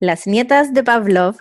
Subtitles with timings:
[0.00, 1.36] Las nietas de Pavlov.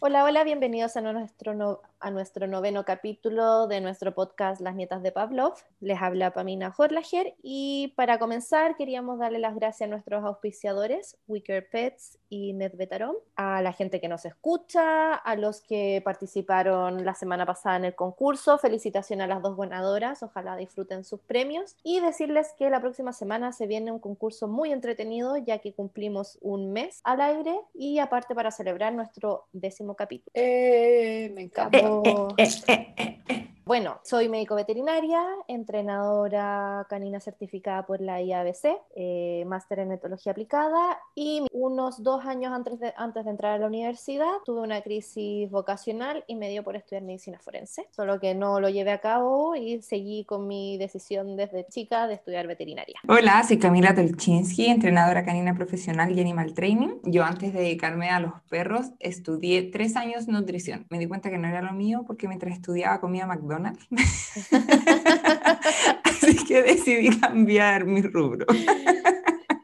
[0.00, 5.02] Hola, hola, bienvenidos a nuestro, no- a nuestro noveno capítulo de nuestro podcast Las Nietas
[5.02, 5.54] de Pavlov.
[5.80, 11.68] Les habla Pamina Horlager y para comenzar queríamos darle las gracias a nuestros auspiciadores, Wicker
[11.70, 17.46] Pets y Medvetarom, a la gente que nos escucha, a los que participaron la semana
[17.46, 18.58] pasada en el concurso.
[18.58, 23.52] Felicitaciones a las dos ganadoras, ojalá disfruten sus premios y decirles que la próxima semana
[23.52, 28.34] se viene un concurso muy entretenido ya que cumplimos un mes al aire y aparte
[28.34, 30.32] para celebrar nuestro décimo capítulo.
[30.34, 31.91] Eh, me encanta.
[32.04, 33.44] えええええ。
[33.61, 40.98] え Bueno, soy médico veterinaria, entrenadora canina certificada por la IABC, eh, máster en etología aplicada
[41.14, 45.48] y unos dos años antes de, antes de entrar a la universidad tuve una crisis
[45.48, 49.54] vocacional y me dio por estudiar medicina forense, solo que no lo llevé a cabo
[49.54, 52.98] y seguí con mi decisión desde chica de estudiar veterinaria.
[53.06, 56.98] Hola, soy Camila Tolchinsky, entrenadora canina profesional y animal training.
[57.04, 60.84] Yo antes de dedicarme a los perros estudié tres años nutrición.
[60.90, 63.51] Me di cuenta que no era lo mío porque mientras estudiaba comía McDonald's.
[66.04, 68.46] Así que decidí cambiar mi rubro.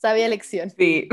[0.01, 0.71] Sabía elección.
[0.71, 1.09] Sí.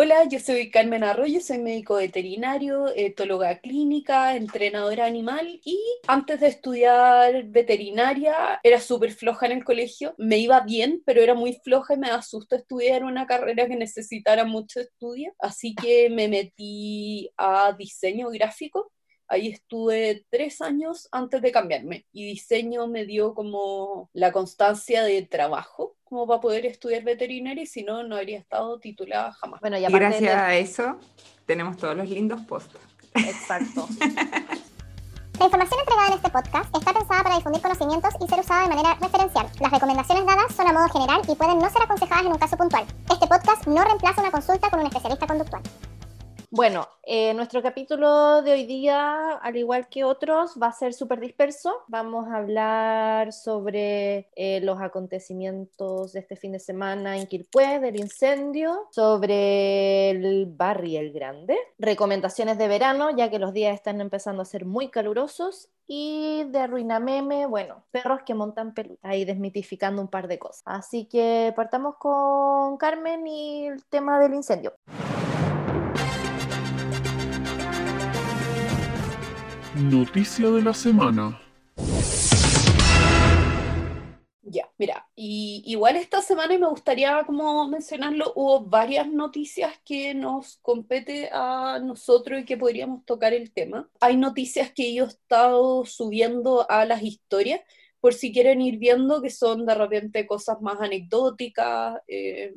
[0.00, 6.46] Hola, yo soy Carmen Arroyo, soy médico veterinario, etóloga clínica, entrenadora animal y antes de
[6.46, 10.14] estudiar veterinaria era súper floja en el colegio.
[10.16, 13.74] Me iba bien, pero era muy floja y me da susto estudiar una carrera que
[13.74, 15.34] necesitara mucho estudio.
[15.40, 18.92] Así que me metí a diseño gráfico.
[19.28, 25.20] Ahí estuve tres años antes de cambiarme y diseño me dio como la constancia de
[25.22, 29.60] trabajo como para poder estudiar veterinaria y si no, no habría estado titulada jamás.
[29.60, 30.96] Bueno, y Y gracias de- a eso
[31.44, 32.74] tenemos todos los lindos posts.
[33.14, 33.86] Exacto.
[35.38, 38.74] La información entregada en este podcast está pensada para difundir conocimientos y ser usada de
[38.74, 39.46] manera referencial.
[39.60, 42.56] Las recomendaciones dadas son a modo general y pueden no ser aconsejadas en un caso
[42.56, 42.84] puntual.
[43.08, 45.62] Este podcast no reemplaza una consulta con un especialista conductual.
[46.50, 51.20] Bueno, eh, nuestro capítulo de hoy día, al igual que otros, va a ser súper
[51.20, 51.82] disperso.
[51.88, 58.00] Vamos a hablar sobre eh, los acontecimientos de este fin de semana en Quilpué, del
[58.00, 64.40] incendio, sobre el Barry el Grande, recomendaciones de verano, ya que los días están empezando
[64.40, 70.08] a ser muy calurosos, y de Ruinameme, bueno, perros que montan pelutas, ahí desmitificando un
[70.08, 70.62] par de cosas.
[70.64, 74.72] Así que partamos con Carmen y el tema del incendio.
[79.80, 81.40] Noticia de la semana.
[84.42, 90.14] Ya, mira, y igual esta semana y me gustaría como mencionarlo, hubo varias noticias que
[90.14, 93.88] nos compete a nosotros y que podríamos tocar el tema.
[94.00, 97.60] Hay noticias que yo he estado subiendo a las historias
[98.00, 102.00] por si quieren ir viendo que son de repente cosas más anecdóticas.
[102.08, 102.52] eh,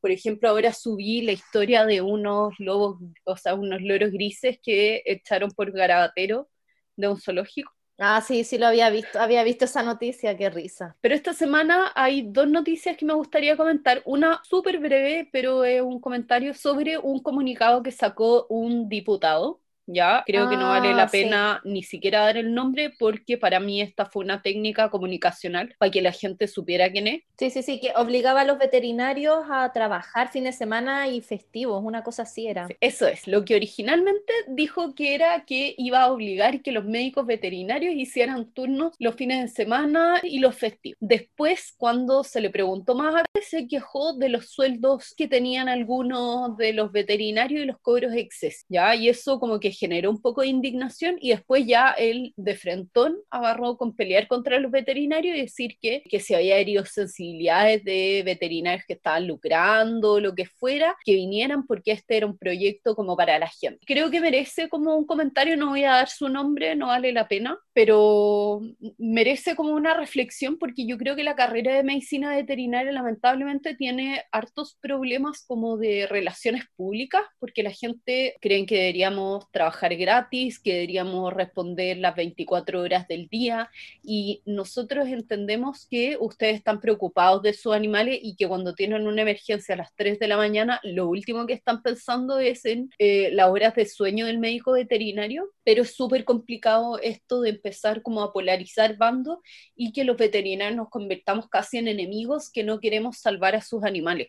[0.00, 5.02] por ejemplo, ahora subí la historia de unos lobos, o sea, unos loros grises que
[5.06, 6.48] echaron por garabatero
[6.96, 7.72] de un zoológico.
[7.98, 10.96] Ah, sí, sí lo había visto, había visto esa noticia, qué risa.
[11.00, 14.02] Pero esta semana hay dos noticias que me gustaría comentar.
[14.04, 19.60] Una súper breve, pero es un comentario sobre un comunicado que sacó un diputado.
[19.86, 21.22] Ya, creo que no vale Ah, la sí.
[21.22, 25.90] pena ni siquiera dar el nombre porque para mí esta fue una técnica comunicacional para
[25.90, 27.22] que la gente supiera quién es.
[27.38, 31.82] Sí, sí, sí, que obligaba a los veterinarios a trabajar fin de semana y festivos,
[31.84, 32.66] una cosa así era.
[32.80, 37.26] Eso es, lo que originalmente dijo que era que iba a obligar que los médicos
[37.26, 40.96] veterinarios hicieran turnos los fines de semana y los festivos.
[41.00, 46.56] Después, cuando se le preguntó más, a se quejó de los sueldos que tenían algunos
[46.56, 48.94] de los veterinarios y los cobros excesivos, ¿ya?
[48.94, 53.16] Y eso como que generó un poco de indignación y después ya él de frentón
[53.30, 58.22] agarró con pelear contra los veterinarios y decir que, que se había herido sensibilidades de
[58.24, 63.16] veterinarios que estaban lucrando, lo que fuera, que vinieran porque este era un proyecto como
[63.16, 63.84] para la gente.
[63.86, 67.28] Creo que merece como un comentario, no voy a dar su nombre, no vale la
[67.28, 68.60] pena, pero
[68.98, 74.22] merece como una reflexión porque yo creo que la carrera de medicina veterinaria lamentablemente tiene
[74.32, 80.74] hartos problemas como de relaciones públicas, porque la gente cree que deberíamos trabajar gratis, que
[80.74, 83.70] deberíamos responder las 24 horas del día
[84.02, 89.22] y nosotros entendemos que ustedes están preocupados de sus animales y que cuando tienen una
[89.22, 93.30] emergencia a las 3 de la mañana, lo último que están pensando es en eh,
[93.32, 98.22] las horas de sueño del médico veterinario, pero es súper complicado esto de empezar como
[98.22, 99.38] a polarizar bandos
[99.74, 103.84] y que los veterinarios nos convertamos casi en enemigos que no queremos salvar a sus
[103.84, 104.28] animales,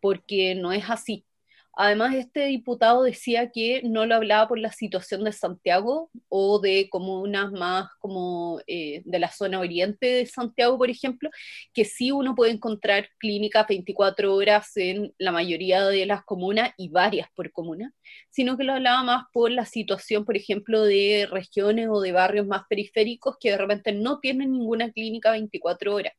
[0.00, 1.24] porque no es así.
[1.76, 6.88] Además, este diputado decía que no lo hablaba por la situación de Santiago o de
[6.88, 11.30] comunas más como eh, de la zona oriente de Santiago, por ejemplo,
[11.72, 16.90] que sí uno puede encontrar clínicas 24 horas en la mayoría de las comunas y
[16.90, 17.92] varias por comuna,
[18.30, 22.46] sino que lo hablaba más por la situación, por ejemplo, de regiones o de barrios
[22.46, 26.12] más periféricos que de repente no tienen ninguna clínica 24 horas.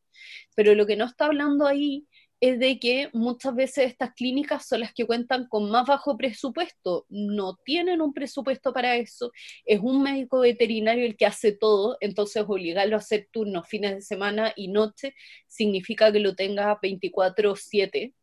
[0.55, 2.07] Pero lo que no está hablando ahí
[2.49, 7.05] es de que muchas veces estas clínicas son las que cuentan con más bajo presupuesto,
[7.09, 9.31] no tienen un presupuesto para eso,
[9.65, 14.01] es un médico veterinario el que hace todo, entonces obligarlo a hacer turnos fines de
[14.01, 15.15] semana y noche
[15.47, 18.13] significa que lo tenga 24/7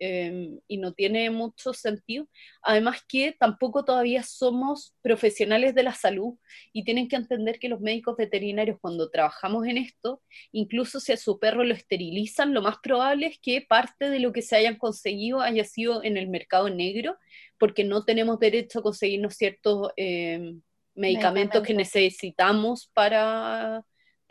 [0.00, 2.28] Em, y no tiene mucho sentido.
[2.62, 6.34] Además que tampoco todavía somos profesionales de la salud
[6.72, 10.20] y tienen que entender que los médicos veterinarios cuando trabajamos en esto,
[10.50, 14.32] incluso si a su perro lo esterilizan, lo más probable es que parte de lo
[14.32, 17.16] que se hayan conseguido haya sido en el mercado negro,
[17.56, 20.60] porque no tenemos derecho a conseguirnos ciertos em,
[20.94, 23.84] medicamentos que necesitamos para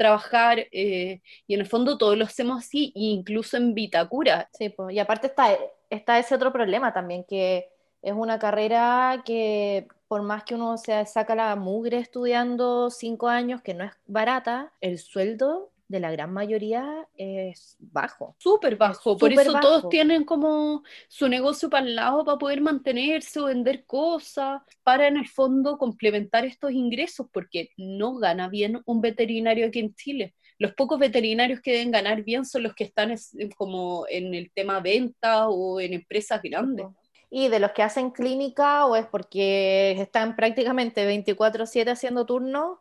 [0.04, 4.50] trabajar eh, y en el fondo todos lo hacemos así, incluso en Vitacura.
[4.52, 5.58] Sí, pues, y aparte está,
[5.90, 7.70] está ese otro problema también, que
[8.02, 13.62] es una carrera que por más que uno se saca la mugre estudiando cinco años,
[13.62, 18.36] que no es barata, el sueldo de la gran mayoría es bajo.
[18.40, 19.16] Súper bajo.
[19.16, 23.86] Por eso todos tienen como su negocio para el lado para poder mantenerse o vender
[23.86, 29.80] cosas, para en el fondo complementar estos ingresos, porque no gana bien un veterinario aquí
[29.80, 30.34] en Chile.
[30.57, 33.13] Los pocos veterinarios que deben ganar bien son los que están
[33.56, 36.88] como en el tema venta o en empresas grandes.
[37.30, 42.80] Y de los que hacen clínica o es porque están prácticamente 24/7 haciendo turnos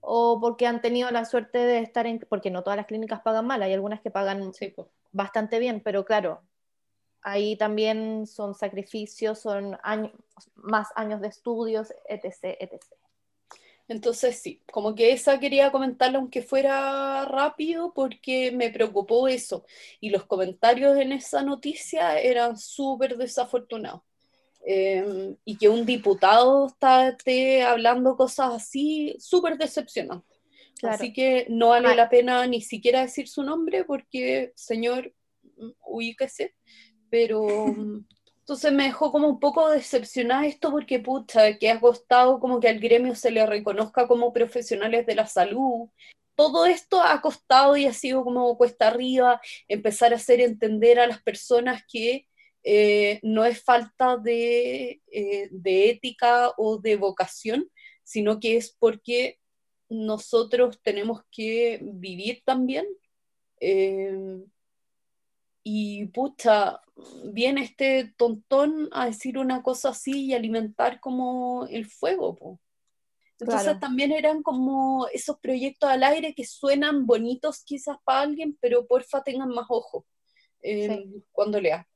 [0.00, 3.46] o porque han tenido la suerte de estar en, porque no todas las clínicas pagan
[3.46, 4.52] mal, hay algunas que pagan
[5.12, 6.42] bastante bien, pero claro,
[7.22, 10.12] ahí también son sacrificios, son años,
[10.54, 12.82] más años de estudios, etc., etc.
[13.88, 19.64] Entonces sí, como que esa quería comentarla aunque fuera rápido porque me preocupó eso
[19.98, 24.02] y los comentarios en esa noticia eran súper desafortunados.
[24.70, 30.36] Em, y que un diputado esté hablando cosas así, súper decepcionante.
[30.82, 35.14] Así que no vale la pena ni siquiera decir su nombre porque, señor,
[35.86, 36.54] ubíquese,
[37.08, 38.04] pero mm,
[38.40, 42.68] entonces me dejó como un poco decepcionada esto porque, pucha, que ha costado como que
[42.68, 45.88] al gremio se le reconozca como profesionales de la salud.
[46.34, 51.06] Todo esto ha costado y ha sido como cuesta arriba empezar a hacer entender a
[51.06, 52.28] las personas que
[52.70, 55.00] eh, no es falta eh,
[55.50, 57.66] de, ética o de vocación,
[58.04, 59.38] sino que es porque
[59.88, 62.86] nosotros tenemos que vivir también.
[63.58, 64.44] Eh,
[65.62, 66.82] y pucha,
[67.32, 72.60] viene este tontón a decir una cosa así y alimentar como el fuego.
[73.40, 78.86] Entonces también eran como esos proyectos al aire que suenan bonitos quizás para alguien, pero
[78.86, 80.04] porfa tengan más ojo
[81.32, 81.86] cuando leas.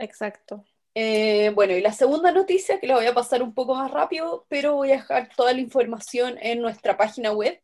[0.00, 0.64] Exacto.
[0.94, 4.46] Eh, bueno, y la segunda noticia, que la voy a pasar un poco más rápido,
[4.48, 7.60] pero voy a dejar toda la información en nuestra página web,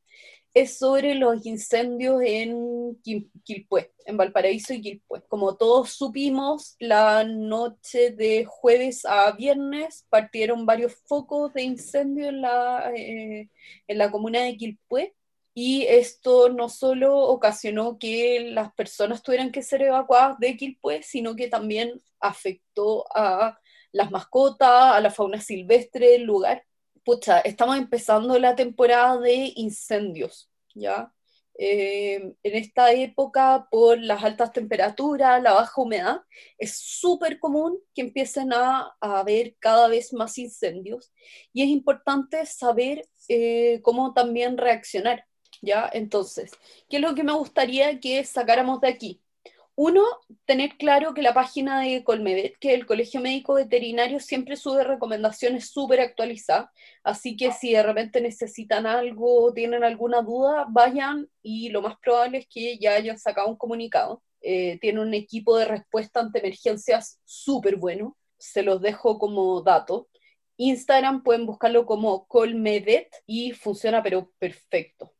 [0.54, 2.96] es sobre los incendios en
[3.44, 5.22] Quilpué, en Valparaíso y Quilpué.
[5.28, 12.42] Como todos supimos, la noche de jueves a viernes partieron varios focos de incendio en
[12.42, 13.50] la, eh,
[13.88, 15.15] en la comuna de Quilpué
[15.58, 21.34] y esto no solo ocasionó que las personas tuvieran que ser evacuadas de Quilpué, sino
[21.34, 23.58] que también afectó a
[23.90, 26.62] las mascotas, a la fauna silvestre del lugar.
[27.02, 31.10] Pucha, estamos empezando la temporada de incendios, ¿ya?
[31.58, 36.20] Eh, en esta época, por las altas temperaturas, la baja humedad,
[36.58, 41.14] es súper común que empiecen a, haber cada vez más incendios
[41.54, 45.24] y es importante saber eh, cómo también reaccionar.
[45.92, 46.52] Entonces,
[46.88, 49.22] ¿qué es lo que me gustaría que sacáramos de aquí?
[49.78, 50.02] Uno,
[50.46, 55.68] tener claro que la página de Colmedet, que el Colegio Médico Veterinario, siempre sube recomendaciones
[55.70, 56.70] súper actualizadas,
[57.04, 61.98] así que si de repente necesitan algo o tienen alguna duda, vayan y lo más
[61.98, 64.22] probable es que ya hayan sacado un comunicado.
[64.40, 70.08] Eh, tiene un equipo de respuesta ante emergencias súper bueno, se los dejo como dato.
[70.56, 75.15] Instagram pueden buscarlo como Colmedet y funciona pero perfecto.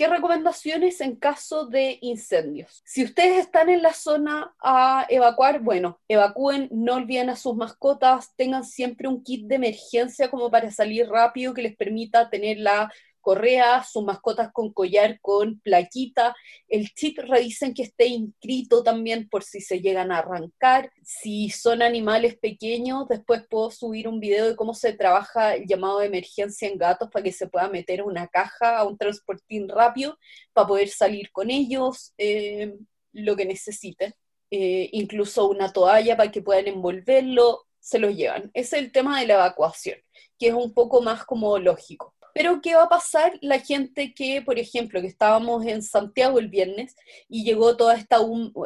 [0.00, 2.80] ¿Qué recomendaciones en caso de incendios?
[2.86, 8.34] Si ustedes están en la zona a evacuar, bueno, evacúen, no olviden a sus mascotas,
[8.34, 12.90] tengan siempre un kit de emergencia como para salir rápido que les permita tener la
[13.20, 16.34] correa, sus mascotas con collar con plaquita.
[16.68, 20.92] El chip revisen que esté inscrito también por si se llegan a arrancar.
[21.02, 26.00] Si son animales pequeños, después puedo subir un video de cómo se trabaja el llamado
[26.00, 30.18] de emergencia en gatos para que se pueda meter una caja a un transportín rápido
[30.52, 32.74] para poder salir con ellos, eh,
[33.12, 34.14] lo que necesiten.
[34.50, 38.50] Eh, incluso una toalla para que puedan envolverlo, se lo llevan.
[38.54, 39.98] Ese es el tema de la evacuación,
[40.38, 42.14] que es un poco más como lógico.
[42.34, 46.48] Pero ¿qué va a pasar la gente que, por ejemplo, que estábamos en Santiago el
[46.48, 46.94] viernes
[47.28, 48.18] y llegó toda esta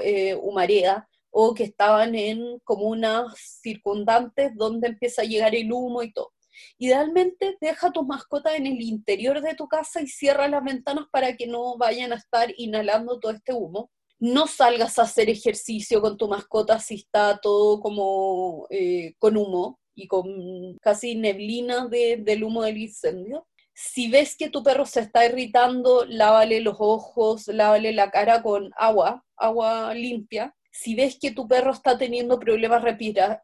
[0.03, 6.13] eh, humareda o que estaban en comunas circundantes donde empieza a llegar el humo y
[6.13, 6.33] todo?
[6.79, 11.37] Idealmente deja tus mascotas en el interior de tu casa y cierra las ventanas para
[11.37, 13.91] que no vayan a estar inhalando todo este humo.
[14.19, 19.81] No salgas a hacer ejercicio con tu mascota si está todo como eh, con humo
[19.95, 23.47] y con casi neblina del humo del incendio.
[23.75, 28.71] Si ves que tu perro se está irritando, lávale los ojos, lávale la cara con
[28.77, 32.83] agua, agua limpia si ves que tu perro está teniendo problemas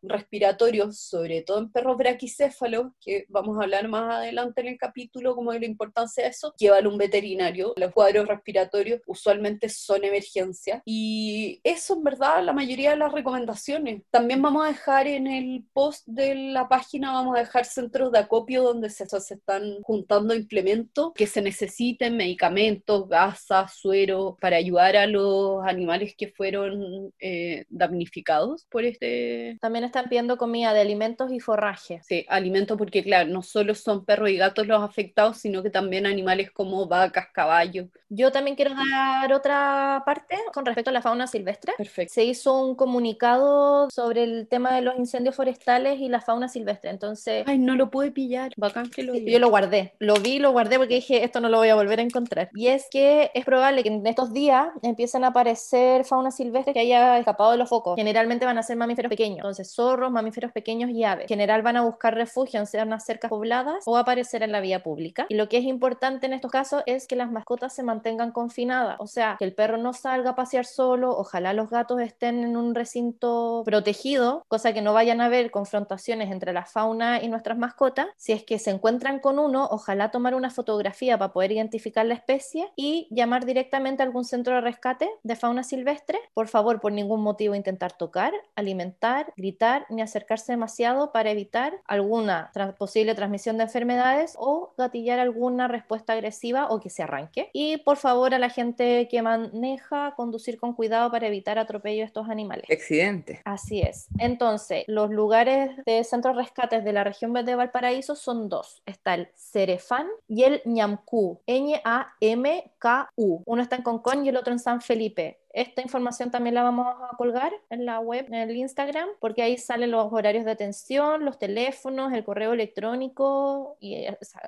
[0.02, 5.36] respiratorios, sobre todo en perros braquicéfalos, que vamos a hablar más adelante en el capítulo
[5.36, 7.72] como de la importancia de eso, llévalo a un veterinario.
[7.76, 10.82] Los cuadros respiratorios usualmente son emergencia.
[10.84, 14.02] Y eso en verdad la mayoría de las recomendaciones.
[14.10, 18.18] También vamos a dejar en el post de la página, vamos a dejar centros de
[18.18, 24.96] acopio donde se, se están juntando implementos que se necesiten, medicamentos, gasas, suero, para ayudar
[24.96, 29.58] a los animales que fueron eh, damnificados por este...
[29.60, 32.00] También están pidiendo comida de alimentos y forraje.
[32.02, 36.06] Sí, alimentos porque claro, no solo son perros y gatos los afectados, sino que también
[36.06, 37.86] animales como vacas, caballos.
[38.08, 41.74] Yo también quiero dar otra parte con respecto a la fauna silvestre.
[41.76, 42.12] Perfecto.
[42.12, 46.90] Se hizo un comunicado sobre el tema de los incendios forestales y la fauna silvestre,
[46.90, 47.44] entonces...
[47.46, 49.14] Ay, no lo pude pillar, bacán que lo.
[49.14, 52.00] Yo lo guardé, lo vi, lo guardé porque dije, esto no lo voy a volver
[52.00, 52.50] a encontrar.
[52.54, 56.80] Y es que es probable que en estos días empiecen a aparecer fauna silvestre que
[56.80, 60.90] haya escapado de los focos, generalmente van a ser mamíferos pequeños, entonces zorros, mamíferos pequeños
[60.90, 61.24] y aves.
[61.24, 64.82] En general van a buscar refugio en unas cercas pobladas o aparecer en la vía
[64.82, 65.26] pública.
[65.28, 68.96] Y lo que es importante en estos casos es que las mascotas se mantengan confinadas,
[68.98, 72.56] o sea, que el perro no salga a pasear solo, ojalá los gatos estén en
[72.56, 77.58] un recinto protegido, cosa que no vayan a haber confrontaciones entre la fauna y nuestras
[77.58, 78.06] mascotas.
[78.16, 82.14] Si es que se encuentran con uno, ojalá tomar una fotografía para poder identificar la
[82.14, 86.18] especie y llamar directamente a algún centro de rescate de fauna silvestre.
[86.34, 92.50] Por favor, por ningún motivo intentar tocar, alimentar, gritar ni acercarse demasiado para evitar alguna
[92.78, 97.50] posible transmisión de enfermedades o gatillar alguna respuesta agresiva o que se arranque.
[97.52, 102.04] Y por favor a la gente que maneja, conducir con cuidado para evitar atropello de
[102.04, 102.64] estos animales.
[102.70, 103.40] Accidente.
[103.44, 104.08] Así es.
[104.18, 108.82] Entonces, los lugares de centros rescates de la región de Valparaíso son dos.
[108.86, 113.42] Está el Cerefán y el Ñamcú, N-A-M-K-U.
[113.46, 115.39] Uno está en Concón y el otro en San Felipe.
[115.52, 119.58] Esta información también la vamos a colgar en la web, en el Instagram, porque ahí
[119.58, 124.06] salen los horarios de atención, los teléfonos, el correo electrónico y,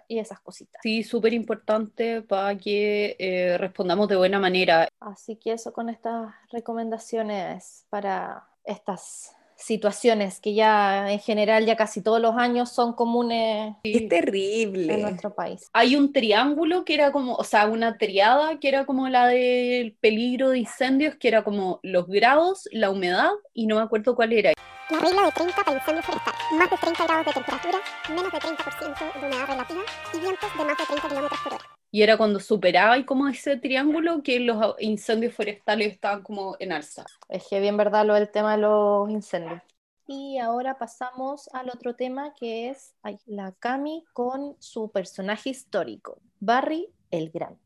[0.09, 0.81] esas cositas.
[0.83, 4.89] Sí, súper importante para que eh, respondamos de buena manera.
[5.01, 12.03] Así que eso con estas recomendaciones para estas situaciones que ya en general ya casi
[12.03, 15.71] todos los años son comunes es terrible en nuestro país.
[15.73, 19.93] Hay un triángulo que era como, o sea, una triada que era como la del
[20.01, 24.33] peligro de incendios, que era como los grados, la humedad y no me acuerdo cuál
[24.33, 24.53] era.
[24.91, 26.35] La regla de 30 para incendio forestal.
[26.59, 27.79] Más de 30 grados de temperatura,
[28.09, 31.72] menos de 30% de humedad relativa y vientos de más de 30 km por hora.
[31.93, 36.73] Y era cuando superaba y como ese triángulo que los incendios forestales estaban como en
[36.73, 37.05] alza.
[37.29, 39.63] Es que bien verdad lo del tema de los incendios.
[40.07, 42.95] Y ahora pasamos al otro tema que es
[43.27, 47.61] la Cami con su personaje histórico, Barry el Grande.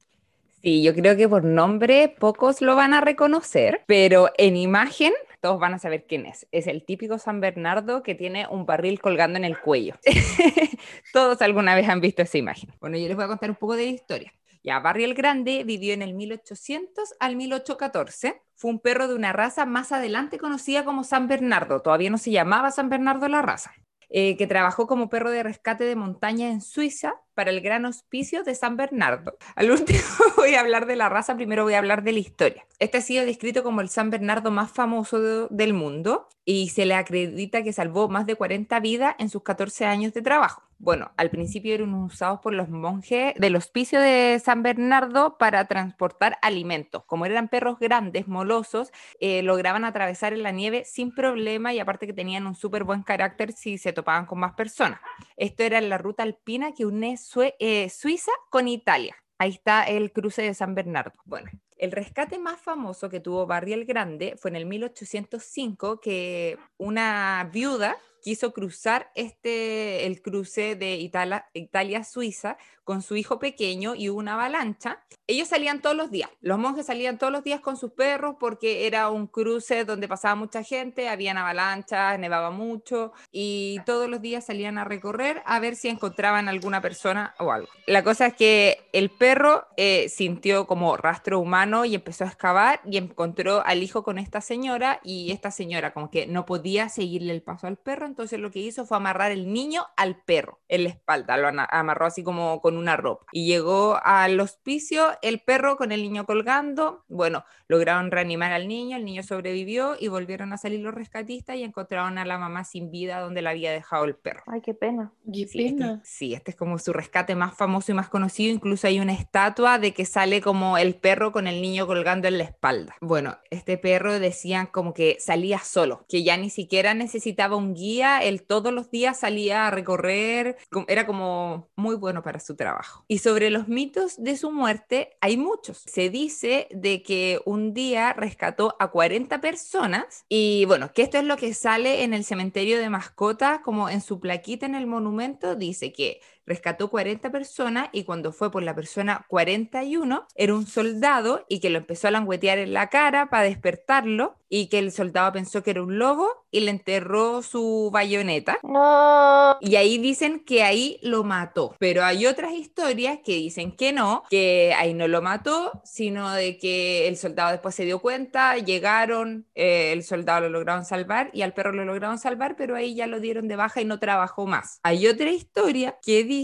[0.63, 5.61] Sí, yo creo que por nombre pocos lo van a reconocer, pero en imagen todos
[5.61, 6.47] van a saber quién es.
[6.53, 9.95] Es el típico San Bernardo que tiene un barril colgando en el cuello.
[11.13, 12.71] todos alguna vez han visto esa imagen.
[12.81, 14.33] Bueno, yo les voy a contar un poco de la historia.
[14.67, 18.43] Ya, Barry el Grande vivió en el 1800 al 1814.
[18.57, 21.83] Fue un perro de una raza más adelante conocida como San Bernardo.
[21.83, 23.73] Todavía no se llamaba San Bernardo la raza.
[24.09, 28.45] Eh, que trabajó como perro de rescate de montaña en Suiza para el gran hospicio
[28.45, 29.37] de San Bernardo.
[29.57, 29.99] Al último
[30.37, 32.65] voy a hablar de la raza, primero voy a hablar de la historia.
[32.79, 36.95] Este ha sido descrito como el San Bernardo más famoso del mundo y se le
[36.95, 40.63] acredita que salvó más de 40 vidas en sus 14 años de trabajo.
[40.79, 46.37] Bueno, al principio eran usados por los monjes del hospicio de San Bernardo para transportar
[46.43, 47.05] alimentos.
[47.07, 52.07] Como eran perros grandes, molosos, eh, lograban atravesar en la nieve sin problema y aparte
[52.07, 55.01] que tenían un súper buen carácter si se topaban con más personas.
[55.37, 57.17] Esto era la ruta alpina que une
[57.59, 59.17] eh, Suiza con Italia.
[59.39, 61.13] Ahí está el cruce de San Bernardo.
[61.25, 66.59] Bueno, el rescate más famoso que tuvo Barry el Grande fue en el 1805 que
[66.79, 74.09] una viuda quiso cruzar este, el cruce de Italia- Italia-Suiza con su hijo pequeño y
[74.09, 75.05] una avalancha.
[75.29, 78.87] Ellos salían todos los días, los monjes salían todos los días con sus perros porque
[78.87, 84.45] era un cruce donde pasaba mucha gente, habían avalanchas, nevaba mucho y todos los días
[84.47, 87.69] salían a recorrer a ver si encontraban alguna persona o algo.
[87.87, 92.81] La cosa es que el perro eh, sintió como rastro humano y empezó a excavar
[92.85, 97.33] y encontró al hijo con esta señora y esta señora como que no podía seguirle
[97.33, 100.85] el paso al perro, entonces lo que hizo fue amarrar el niño al perro en
[100.85, 105.77] la espalda, lo amarró así como con una ropa y llegó al hospicio el perro
[105.77, 110.57] con el niño colgando, bueno, lograron reanimar al niño, el niño sobrevivió y volvieron a
[110.57, 114.15] salir los rescatistas y encontraron a la mamá sin vida donde la había dejado el
[114.17, 114.43] perro.
[114.47, 115.13] Ay, qué pena.
[115.31, 116.01] Qué Sí, este, pena.
[116.03, 118.53] sí, este es como su rescate más famoso y más conocido.
[118.55, 122.39] Incluso hay una estatua de que sale como el perro con el niño colgando en
[122.39, 122.95] la espalda.
[123.03, 128.06] Bueno, este perro decían como que salía solo, que ya ni siquiera necesitaba un guía,
[128.23, 130.57] él todos los días salía a recorrer,
[130.89, 133.05] era como muy bueno para su trabajo.
[133.09, 135.79] Y sobre los mitos de su muerte hay muchos.
[135.87, 141.25] Se dice de que un día rescató a 40 personas y bueno, que esto es
[141.25, 145.55] lo que sale en el cementerio de mascotas, como en su plaquita en el monumento,
[145.55, 151.45] dice que rescató 40 personas y cuando fue por la persona 41 era un soldado
[151.49, 155.33] y que lo empezó a languetear en la cara para despertarlo y que el soldado
[155.33, 158.59] pensó que era un lobo y le enterró su bayoneta.
[158.63, 159.59] No.
[159.61, 161.75] Y ahí dicen que ahí lo mató.
[161.79, 166.59] Pero hay otras historias que dicen que no, que ahí no lo mató, sino de
[166.59, 171.43] que el soldado después se dio cuenta, llegaron, eh, el soldado lo lograron salvar y
[171.43, 174.47] al perro lo lograron salvar, pero ahí ya lo dieron de baja y no trabajó
[174.47, 174.79] más.
[174.85, 176.36] Hay otra historia que dice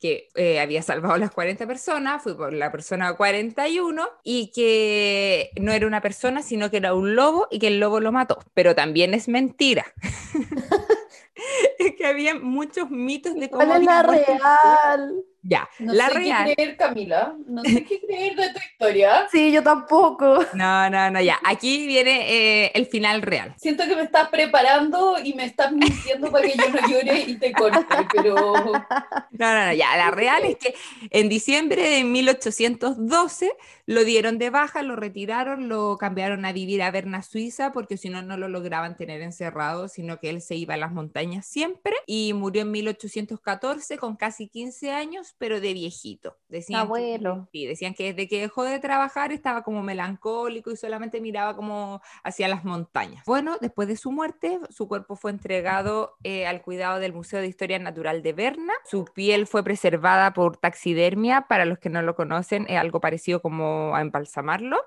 [0.00, 5.50] que eh, había salvado a las 40 personas, fue por la persona 41 y que
[5.60, 8.38] no era una persona, sino que era un lobo y que el lobo lo mató.
[8.54, 9.86] Pero también es mentira.
[11.78, 15.24] es que había muchos mitos de cómo ¿Cuál es la real?
[15.44, 17.34] Ya, No la sé qué creer, Camila.
[17.48, 19.26] No sé qué creer de tu historia.
[19.32, 20.44] Sí, yo tampoco.
[20.54, 21.38] No, no, no, ya.
[21.44, 23.54] Aquí viene eh, el final real.
[23.58, 27.36] Siento que me estás preparando y me estás mintiendo para que yo no llore y
[27.38, 27.84] te corte,
[28.14, 28.52] pero
[29.32, 29.96] No, no, no, ya.
[29.96, 30.74] La real es que
[31.10, 33.52] en diciembre de 1812
[33.92, 38.08] lo dieron de baja, lo retiraron, lo cambiaron a vivir a Berna, Suiza, porque si
[38.08, 41.94] no, no lo lograban tener encerrado, sino que él se iba a las montañas siempre
[42.06, 46.36] y murió en 1814 con casi 15 años, pero de viejito.
[46.48, 47.48] Decían que- Abuelo.
[47.52, 52.00] sí, decían que desde que dejó de trabajar estaba como melancólico y solamente miraba como
[52.24, 53.24] hacia las montañas.
[53.26, 57.46] Bueno, después de su muerte, su cuerpo fue entregado eh, al cuidado del Museo de
[57.46, 58.72] Historia Natural de Berna.
[58.90, 63.42] Su piel fue preservada por taxidermia, para los que no lo conocen, es algo parecido
[63.42, 64.78] como a embalsamarlo.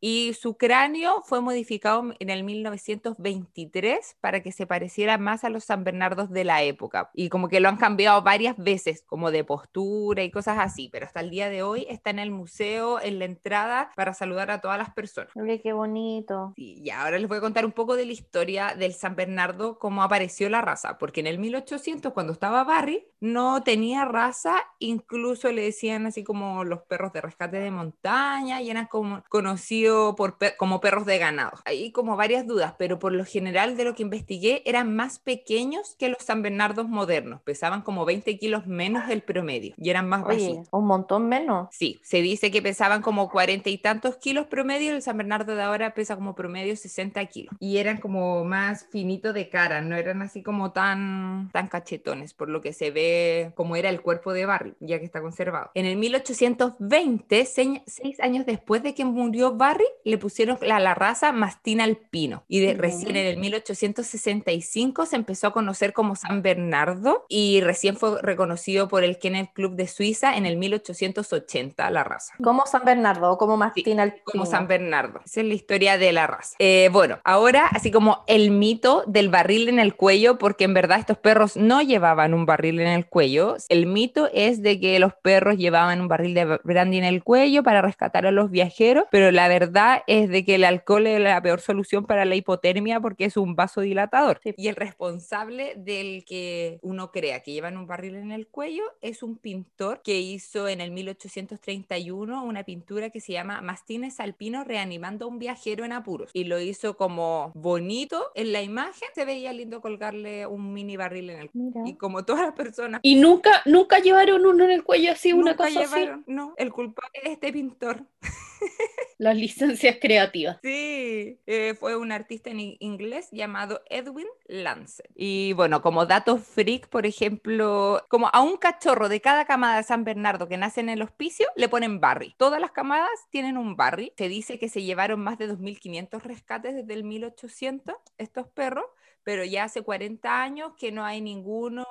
[0.00, 5.64] Y su cráneo fue modificado en el 1923 para que se pareciera más a los
[5.64, 7.10] San Bernardos de la época.
[7.12, 11.04] Y como que lo han cambiado varias veces, como de postura y cosas así, pero
[11.04, 14.62] hasta el día de hoy está en el museo, en la entrada, para saludar a
[14.62, 15.36] todas las personas.
[15.36, 16.54] Oye, qué bonito.
[16.56, 20.02] Y ahora les voy a contar un poco de la historia del San Bernardo, cómo
[20.02, 25.62] apareció la raza, porque en el 1800, cuando estaba Barry, no tenía raza, incluso le
[25.62, 30.56] decían así como los perros de rescate de montaña, y eran como conocidos por pe-
[30.56, 31.52] como perros de ganado.
[31.64, 35.96] Hay como varias dudas, pero por lo general de lo que investigué, eran más pequeños
[35.98, 40.22] que los San Bernardos modernos, pesaban como 20 kilos menos el promedio, y eran más
[40.24, 40.58] bajitos.
[40.58, 41.68] Oye, un montón menos.
[41.72, 45.62] Sí, se dice que pesaban como cuarenta y tantos kilos promedio, el San Bernardo de
[45.62, 47.54] ahora pesa como promedio 60 kilos.
[47.58, 52.48] Y eran como más finitos de cara, no eran así como tan, tan cachetones, por
[52.48, 55.70] lo que se ve como era el cuerpo de Barry, ya que está conservado.
[55.74, 60.94] En el 1820, se- seis años después de que murió Barry, le pusieron la, la
[60.94, 62.44] raza mastín alpino.
[62.48, 67.96] Y de, recién en el 1865 se empezó a conocer como San Bernardo y recién
[67.96, 72.34] fue reconocido por el Kennel Club de Suiza en el 1880 la raza.
[72.42, 74.22] Como San Bernardo como Martín Alpino.
[74.24, 75.20] Como San Bernardo.
[75.24, 76.56] Esa es la historia de la raza.
[76.58, 80.98] Eh, bueno, ahora así como el mito del barril en el cuello, porque en verdad
[80.98, 83.56] estos perros no llevaban un barril en el cuello.
[83.68, 87.62] El mito es de que los perros llevaban un barril de brandy en el cuello
[87.62, 91.20] para rescatar a los viajeros, pero la verdad verdad es de que el alcohol es
[91.20, 94.40] la peor solución para la hipotermia porque es un vasodilatador.
[94.56, 99.22] Y el responsable del que uno crea que llevan un barril en el cuello es
[99.22, 105.26] un pintor que hizo en el 1831 una pintura que se llama Mastines Alpino reanimando
[105.26, 106.30] a un viajero en apuros.
[106.32, 111.30] Y lo hizo como bonito en la imagen, se veía lindo colgarle un mini barril
[111.30, 111.86] en el cuello.
[111.86, 113.00] Y como todas las personas...
[113.02, 116.32] Y nunca, nunca llevaron uno en el cuello así, una cosa llevaron, así.
[116.32, 118.04] No, el culpable es este pintor.
[119.20, 120.58] Las licencias creativas.
[120.62, 125.10] Sí, eh, fue un artista en in- inglés llamado Edwin Lancet.
[125.14, 129.84] Y bueno, como dato freak, por ejemplo, como a un cachorro de cada camada de
[129.84, 132.34] San Bernardo que nace en el hospicio, le ponen Barry.
[132.36, 134.12] Todas las camadas tienen un Barry.
[134.18, 138.84] Se dice que se llevaron más de 2.500 rescates desde el 1800 estos perros.
[139.22, 141.84] Pero ya hace 40 años que no hay ninguno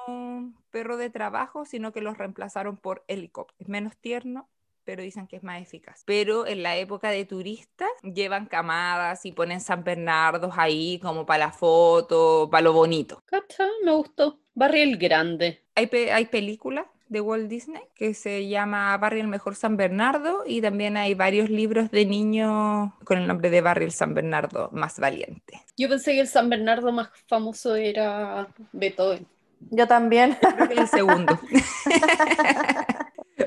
[0.72, 3.58] perro de trabajo, sino que los reemplazaron por helicóptero.
[3.60, 4.50] Es menos tierno,
[4.90, 6.02] pero dicen que es más eficaz.
[6.04, 11.46] Pero en la época de turistas llevan camadas y ponen San Bernardos ahí como para
[11.46, 13.22] la foto, para lo bonito.
[13.28, 13.68] ¿Cacha?
[13.86, 14.40] Me gustó.
[14.56, 15.62] Barry el Grande.
[15.76, 20.42] Hay, pe- hay películas de Walt Disney que se llama Barry el mejor San Bernardo
[20.48, 24.70] y también hay varios libros de niños con el nombre de Barry el San Bernardo
[24.74, 25.62] más valiente.
[25.78, 29.28] Yo pensé que el San Bernardo más famoso era Beethoven.
[29.72, 30.36] Yo también.
[30.56, 31.38] Creo que el segundo.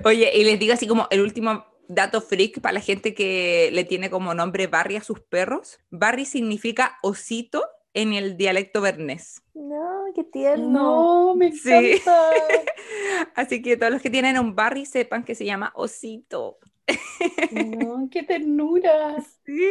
[0.05, 3.85] Oye, y les digo así como el último dato freak para la gente que le
[3.85, 5.79] tiene como nombre Barry a sus perros.
[5.91, 9.43] Barry significa osito en el dialecto bernés.
[9.55, 10.67] No, qué tierno.
[10.67, 11.71] No, me Sí.
[11.71, 12.31] encanta.
[13.35, 16.59] Así que todos los que tienen un Barry sepan que se llama osito.
[17.53, 19.17] No, qué ternura.
[19.45, 19.69] Sí.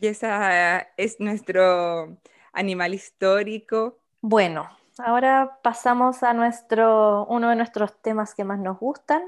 [0.00, 2.18] Y esa es nuestro
[2.52, 3.98] animal histórico.
[4.20, 4.68] Bueno,
[4.98, 9.22] ahora pasamos a nuestro, uno de nuestros temas que más nos gustan.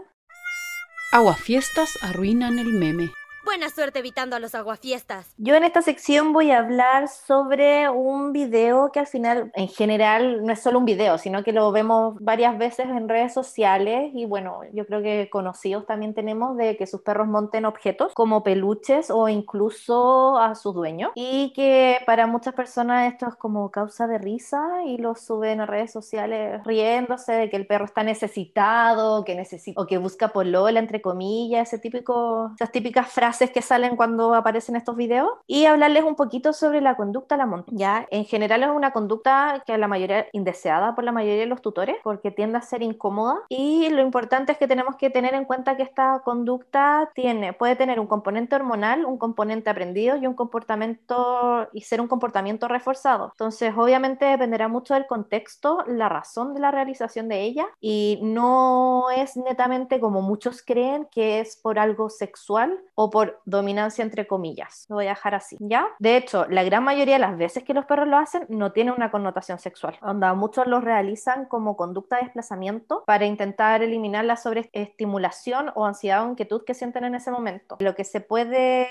[1.12, 3.12] Aguafiestas arruinan el meme.
[3.42, 5.32] Buena suerte evitando a los aguafiestas.
[5.38, 10.44] Yo en esta sección voy a hablar sobre un video que al final, en general,
[10.44, 14.26] no es solo un video, sino que lo vemos varias veces en redes sociales y
[14.26, 19.10] bueno, yo creo que conocidos también tenemos de que sus perros monten objetos como peluches
[19.10, 24.18] o incluso a sus dueños y que para muchas personas esto es como causa de
[24.18, 29.34] risa y lo suben a redes sociales riéndose de que el perro está necesitado, que
[29.34, 34.34] necesita o que busca polola entre comillas, ese típico, esas típicas frases que salen cuando
[34.34, 37.78] aparecen estos videos y hablarles un poquito sobre la conducta a la montaña.
[37.78, 41.46] Ya, en general es una conducta que a la mayoría indeseada por la mayoría de
[41.46, 45.34] los tutores porque tiende a ser incómoda y lo importante es que tenemos que tener
[45.34, 50.26] en cuenta que esta conducta tiene, puede tener un componente hormonal, un componente aprendido y
[50.26, 53.28] un comportamiento y ser un comportamiento reforzado.
[53.32, 59.10] Entonces, obviamente dependerá mucho del contexto, la razón de la realización de ella y no
[59.10, 64.86] es netamente como muchos creen que es por algo sexual o por dominancia entre comillas.
[64.88, 65.86] Lo voy a dejar así, ¿ya?
[65.98, 68.92] De hecho, la gran mayoría de las veces que los perros lo hacen no tiene
[68.92, 69.96] una connotación sexual.
[70.02, 76.26] Onda, muchos lo realizan como conducta de desplazamiento para intentar eliminar la sobreestimulación o ansiedad
[76.26, 77.76] o inquietud que sienten en ese momento.
[77.80, 78.88] Lo que se puede,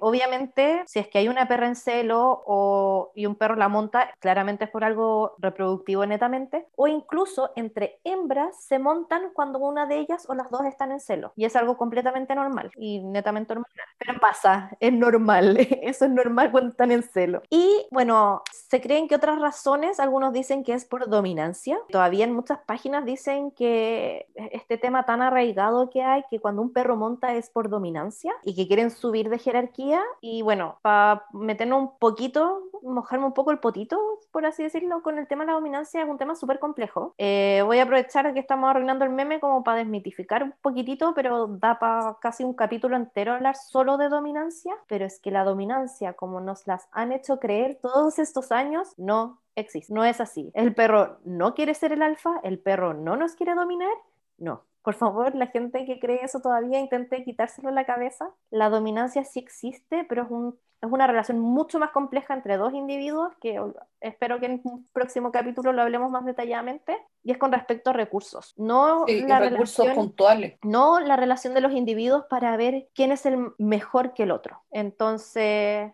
[0.00, 4.10] obviamente, si es que hay una perra en celo o, y un perro la monta,
[4.18, 9.98] claramente es por algo reproductivo netamente, o incluso entre hembras se montan cuando una de
[9.98, 11.32] ellas o las dos están en celo.
[11.36, 13.67] Y es algo completamente normal y netamente hormonal.
[13.98, 17.42] Pero pasa, es normal, eso es normal cuando están en celo.
[17.50, 21.78] Y bueno, se creen que otras razones, algunos dicen que es por dominancia.
[21.90, 26.72] Todavía en muchas páginas dicen que este tema tan arraigado que hay, que cuando un
[26.72, 30.02] perro monta es por dominancia y que quieren subir de jerarquía.
[30.20, 33.98] Y bueno, para meternos un poquito, mojarme un poco el potito,
[34.30, 37.14] por así decirlo, con el tema de la dominancia, es un tema súper complejo.
[37.18, 41.46] Eh, voy a aprovechar que estamos arruinando el meme como para desmitificar un poquitito, pero
[41.46, 46.14] da para casi un capítulo entero hablar solo de dominancia, pero es que la dominancia,
[46.14, 49.92] como nos las han hecho creer todos estos años, no existe.
[49.92, 50.50] No es así.
[50.54, 53.92] El perro no quiere ser el alfa, el perro no nos quiere dominar,
[54.38, 54.64] no.
[54.82, 58.30] Por favor, la gente que cree eso todavía intente quitárselo de la cabeza.
[58.50, 62.72] La dominancia sí existe, pero es, un, es una relación mucho más compleja entre dos
[62.72, 63.60] individuos que
[64.00, 66.96] espero que en un próximo capítulo lo hablemos más detalladamente.
[67.24, 68.54] Y es con respecto a recursos.
[68.56, 70.58] No Sí, la recursos relación puntuales.
[70.62, 74.62] no la relación de los individuos para ver quién es el mejor que el otro.
[74.70, 75.92] Entonces,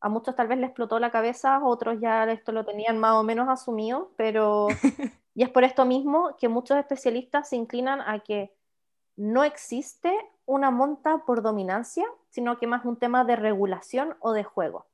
[0.00, 3.22] a muchos tal vez les explotó la cabeza, otros ya esto lo tenían más o
[3.22, 4.68] menos asumido, pero
[5.34, 8.52] y es por esto mismo que muchos especialistas se inclinan a que
[9.16, 10.14] no existe
[10.46, 14.86] una monta por dominancia, sino que más un tema de regulación o de juego.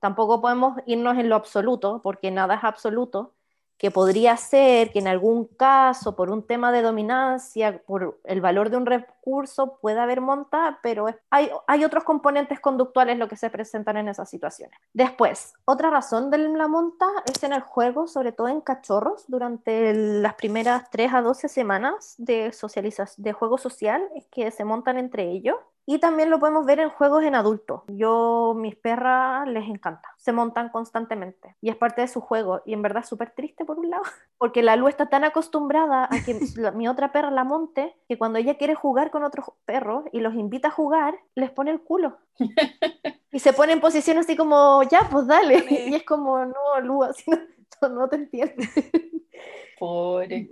[0.00, 3.34] Tampoco podemos irnos en lo absoluto, porque nada es absoluto,
[3.78, 8.70] que podría ser que en algún caso, por un tema de dominancia, por el valor
[8.70, 13.50] de un recurso, pueda haber monta, pero hay, hay otros componentes conductuales lo que se
[13.50, 14.76] presentan en esas situaciones.
[14.92, 19.94] Después, otra razón de la monta es en el juego, sobre todo en cachorros, durante
[19.94, 24.98] las primeras 3 a 12 semanas de, socialización, de juego social, es que se montan
[24.98, 25.56] entre ellos.
[25.90, 27.80] Y también lo podemos ver en juegos en adultos.
[27.88, 30.06] Yo, mis perras les encanta.
[30.18, 31.56] Se montan constantemente.
[31.62, 32.60] Y es parte de su juego.
[32.66, 34.02] Y en verdad es súper triste por un lado.
[34.36, 36.38] Porque la Lu está tan acostumbrada a que
[36.74, 40.34] mi otra perra la monte que cuando ella quiere jugar con otros perros y los
[40.34, 42.18] invita a jugar, les pone el culo.
[43.30, 45.62] Y se pone en posición así como, ya, pues dale.
[45.68, 48.54] Y es como, no, Lu, así no, no te entiendo.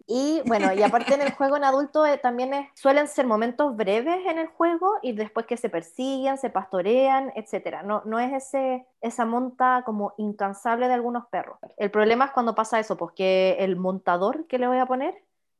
[0.06, 4.24] Y bueno, y aparte en el juego en adulto eh, también suelen ser momentos breves
[4.26, 7.82] en el juego y después que se persiguen, se pastorean, etcétera.
[7.82, 11.58] No, no es ese, esa monta como incansable de algunos perros.
[11.76, 15.14] El problema es cuando pasa eso, pues que el montador que le voy a poner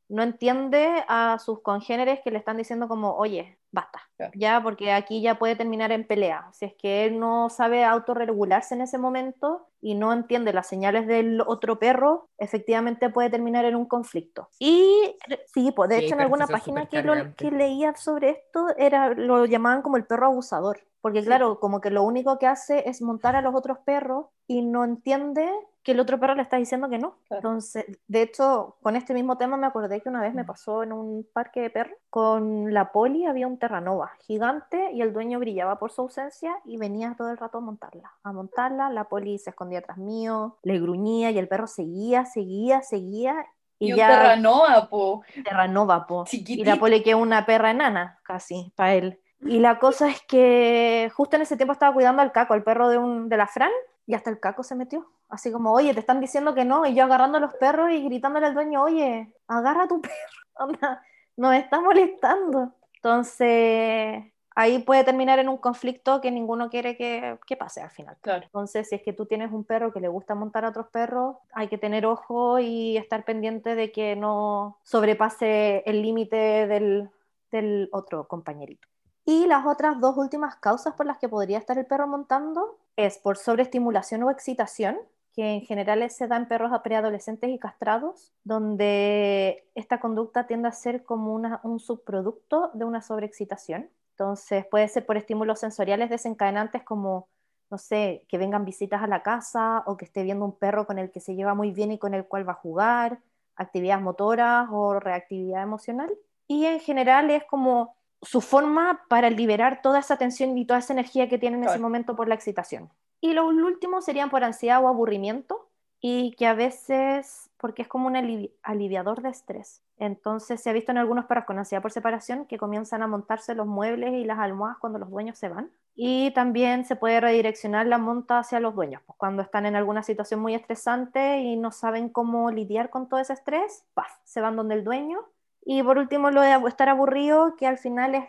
[0.08, 4.32] no entiende a sus congéneres que le están diciendo como, oye, basta, Claro.
[4.34, 6.48] ya, porque aquí ya puede terminar en pelea.
[6.52, 11.06] Si es que él no sabe autorregularse en ese momento y no entiende las señales
[11.06, 14.48] del otro perro, efectivamente puede terminar en un conflicto.
[14.58, 15.14] Y
[15.52, 19.10] sí, pues de Sí, hecho en alguna página que, lo- que leía sobre esto era,
[19.10, 20.80] lo llamaban como el perro abusador.
[21.02, 24.62] Porque claro, como que lo único que hace es montar a los otros perros y
[24.62, 25.48] no entiende
[25.86, 27.14] que el otro perro le está diciendo que no.
[27.28, 27.38] Claro.
[27.48, 30.92] Entonces, de hecho, con este mismo tema me acordé que una vez me pasó en
[30.92, 31.96] un parque de perros.
[32.10, 36.76] Con la poli había un terranova gigante y el dueño brillaba por su ausencia y
[36.76, 38.10] venía todo el rato a montarla.
[38.24, 42.82] A montarla, la poli se escondía atrás mío, le gruñía y el perro seguía, seguía,
[42.82, 43.46] seguía.
[43.78, 45.22] Y, Y, un ya terranoa, po.
[45.44, 46.24] terranova, po.
[46.24, 46.68] Y Chiquitito.
[46.68, 49.20] la poli que una perra enana, casi, para él.
[49.40, 52.88] Y la cosa es que justo en ese tiempo estaba cuidando al caco, el perro
[52.88, 53.70] de, un, de la Fran,
[54.06, 55.06] y hasta el caco se metió.
[55.28, 58.04] Así como, oye, te están diciendo que no, y yo agarrando a los perros y
[58.04, 60.14] gritándole al dueño, oye, agarra a tu perro,
[61.36, 62.72] nos está molestando.
[62.94, 68.16] Entonces, ahí puede terminar en un conflicto que ninguno quiere que, que pase al final.
[68.20, 68.44] Claro.
[68.44, 71.36] Entonces, si es que tú tienes un perro que le gusta montar a otros perros,
[71.52, 77.10] hay que tener ojo y estar pendiente de que no sobrepase el límite del,
[77.50, 78.86] del otro compañerito.
[79.24, 83.18] Y las otras dos últimas causas por las que podría estar el perro montando es
[83.18, 84.98] por sobreestimulación o excitación,
[85.34, 90.72] que en general se da en perros preadolescentes y castrados, donde esta conducta tiende a
[90.72, 93.90] ser como un subproducto de una sobreexcitación.
[94.12, 97.28] Entonces puede ser por estímulos sensoriales desencadenantes como,
[97.70, 100.98] no sé, que vengan visitas a la casa o que esté viendo un perro con
[100.98, 103.20] el que se lleva muy bien y con el cual va a jugar,
[103.56, 106.10] actividades motoras o reactividad emocional.
[106.48, 110.92] Y en general es como su forma para liberar toda esa tensión y toda esa
[110.92, 112.90] energía que tiene en ese momento por la excitación.
[113.20, 115.68] Y lo último serían por ansiedad o aburrimiento
[116.00, 119.82] y que a veces, porque es como un alivi- aliviador de estrés.
[119.98, 123.54] Entonces se ha visto en algunos perros con ansiedad por separación que comienzan a montarse
[123.54, 125.70] los muebles y las almohadas cuando los dueños se van.
[125.94, 129.00] Y también se puede redireccionar la monta hacia los dueños.
[129.06, 133.18] Pues cuando están en alguna situación muy estresante y no saben cómo lidiar con todo
[133.20, 134.12] ese estrés, ¡paf!
[134.24, 135.20] se van donde el dueño.
[135.68, 138.24] Y por último, lo de estar aburrido, que al final es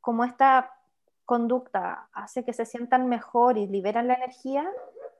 [0.00, 0.72] como esta
[1.24, 4.64] conducta hace que se sientan mejor y liberan la energía,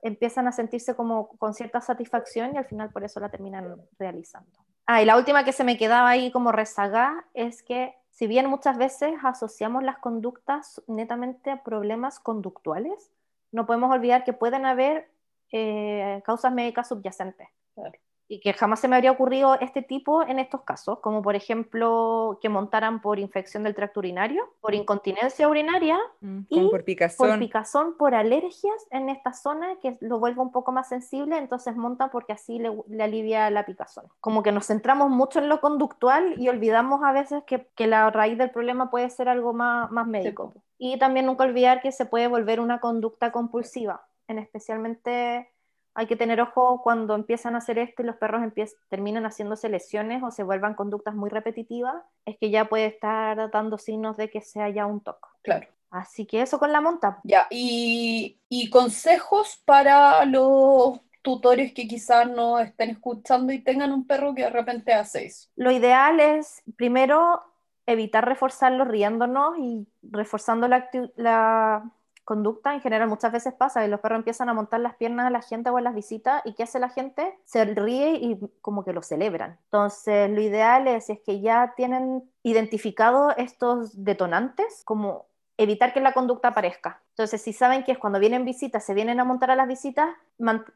[0.01, 4.49] empiezan a sentirse como con cierta satisfacción y al final por eso la terminan realizando.
[4.85, 8.47] Ah, y la última que se me quedaba ahí como rezagada es que si bien
[8.47, 13.11] muchas veces asociamos las conductas netamente a problemas conductuales,
[13.51, 15.11] no podemos olvidar que pueden haber
[15.51, 17.49] eh, causas médicas subyacentes.
[17.75, 17.99] Claro.
[18.29, 22.39] Y que jamás se me habría ocurrido este tipo en estos casos, como por ejemplo
[22.41, 27.39] que montaran por infección del tracto urinario, por incontinencia urinaria, Mm, Y por por picazón.
[27.39, 32.09] picazón, por alergias en esta zona que lo vuelve un poco más sensible, entonces monta
[32.11, 34.05] porque así le, le alivia la picazón.
[34.19, 38.09] Como que nos centramos mucho en lo conductual y olvidamos a veces que, que la
[38.11, 40.51] raíz del problema puede ser algo más, más médico.
[40.53, 40.61] po.
[40.77, 45.49] Y también nunca olvidar que se puede volver una conducta compulsiva, en especialmente
[45.97, 48.43] hay que tener ojo cuando empiezan a hacer esto y los perros
[48.87, 53.79] terminan haciéndose lesiones o se vuelvan conductas muy repetitivas, es que ya puede estar dando
[53.79, 55.17] signos de que sea ya un TOC.
[55.41, 55.67] Claro.
[55.89, 57.19] Así que eso con la monta.
[57.23, 64.05] Ya, y, y consejos para los tutores que quizás no estén escuchando y tengan un
[64.05, 65.49] perro que de repente hace eso.
[65.55, 67.41] Lo ideal es, primero,
[67.87, 71.89] evitar reforzarlo riéndonos y reforzando la, la
[72.27, 72.73] conducta.
[72.73, 75.41] En general, muchas veces pasa que los perros empiezan a montar las piernas a la
[75.41, 77.39] gente o a las visitas y ¿qué hace la gente?
[77.45, 79.57] Se ríe y como que lo celebran.
[79.63, 86.11] Entonces, lo ideal es, es que ya tienen identificado estos detonantes, como evitar que la
[86.11, 87.01] conducta aparezca.
[87.11, 90.09] Entonces, si saben que es cuando vienen visitas, se vienen a montar a las visitas,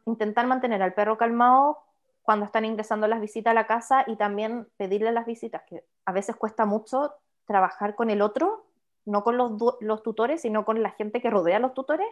[0.05, 1.79] intentar mantener al perro calmado
[2.21, 6.13] cuando están ingresando las visitas a la casa y también pedirle las visitas, que a
[6.13, 7.13] veces cuesta mucho
[7.45, 8.65] trabajar con el otro,
[9.05, 12.07] no con los, los tutores, sino con la gente que rodea a los tutores,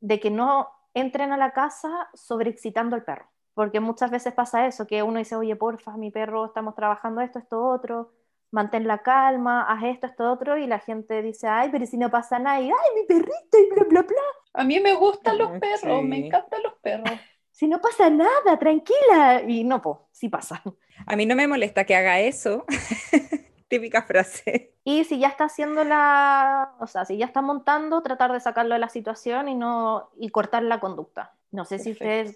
[0.00, 3.26] de que no entren a la casa sobreexcitando al perro.
[3.54, 7.38] Porque muchas veces pasa eso, que uno dice, oye, porfa, mi perro, estamos trabajando esto,
[7.38, 8.12] esto, otro,
[8.50, 12.10] mantén la calma, haz esto, esto, otro, y la gente dice, ay, pero si no
[12.10, 14.22] pasa nada, y ay, mi perrito, y bla, bla, bla.
[14.54, 17.10] A mí me gustan los perros, me encantan los perros.
[17.52, 19.42] Si no pasa nada, tranquila.
[19.46, 20.62] Y no, pues, sí pasa.
[21.04, 22.64] A mí no me molesta que haga eso.
[23.70, 24.74] Típica frase.
[24.82, 28.74] Y si ya está haciendo la, o sea, si ya está montando, tratar de sacarlo
[28.74, 31.34] de la situación y no y cortar la conducta.
[31.50, 32.34] No sé si ustedes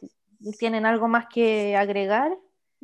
[0.58, 2.36] tienen algo más que agregar.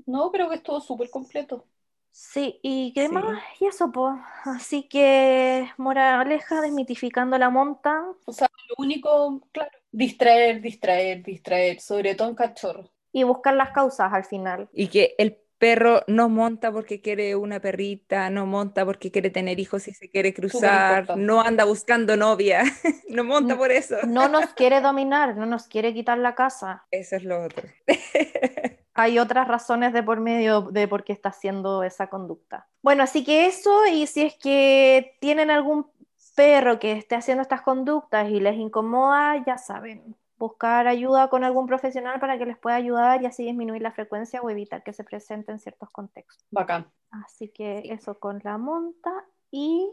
[0.06, 1.66] No, creo que estuvo súper completo.
[2.10, 4.14] Sí, y qué más, y eso, pues.
[4.44, 8.02] Así que, moraleja, desmitificando la monta.
[8.24, 12.90] O sea, lo único, claro, distraer, distraer, distraer, sobre todo en cachorro.
[13.12, 14.68] Y buscar las causas al final.
[14.72, 19.60] Y que el perro no monta porque quiere una perrita, no monta porque quiere tener
[19.60, 22.64] hijos y se quiere cruzar, no anda buscando novia,
[23.10, 23.96] no monta por eso.
[24.06, 26.86] No nos quiere dominar, no nos quiere quitar la casa.
[26.90, 27.68] Eso es lo otro.
[28.94, 32.66] Hay otras razones de por medio de por qué está haciendo esa conducta.
[32.82, 35.86] Bueno, así que eso, y si es que tienen algún
[36.34, 41.66] perro que esté haciendo estas conductas y les incomoda, ya saben, buscar ayuda con algún
[41.66, 45.04] profesional para que les pueda ayudar y así disminuir la frecuencia o evitar que se
[45.04, 46.44] presenten ciertos contextos.
[46.50, 46.90] Bacán.
[47.10, 49.12] Así que eso con la monta
[49.50, 49.92] y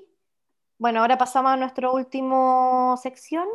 [0.80, 3.46] bueno, ahora pasamos a nuestra última sección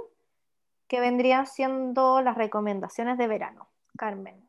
[0.87, 3.69] que vendría siendo las recomendaciones de verano.
[3.97, 4.47] Carmen.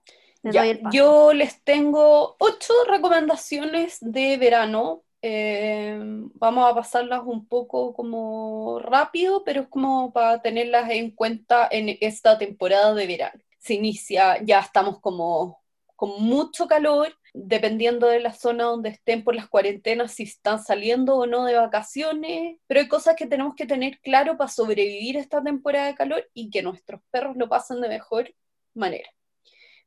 [0.91, 5.97] yo les tengo ocho recomendaciones de verano eh,
[6.35, 11.97] vamos a pasarlas un poco como rápido, pero es como para tenerlas en cuenta en
[12.01, 13.41] esta temporada de verano.
[13.57, 15.63] Se inicia, ya estamos como
[15.95, 21.15] con mucho calor, dependiendo de la zona donde estén por las cuarentenas, si están saliendo
[21.15, 25.41] o no de vacaciones, pero hay cosas que tenemos que tener claro para sobrevivir esta
[25.41, 28.35] temporada de calor y que nuestros perros lo pasen de mejor
[28.73, 29.09] manera.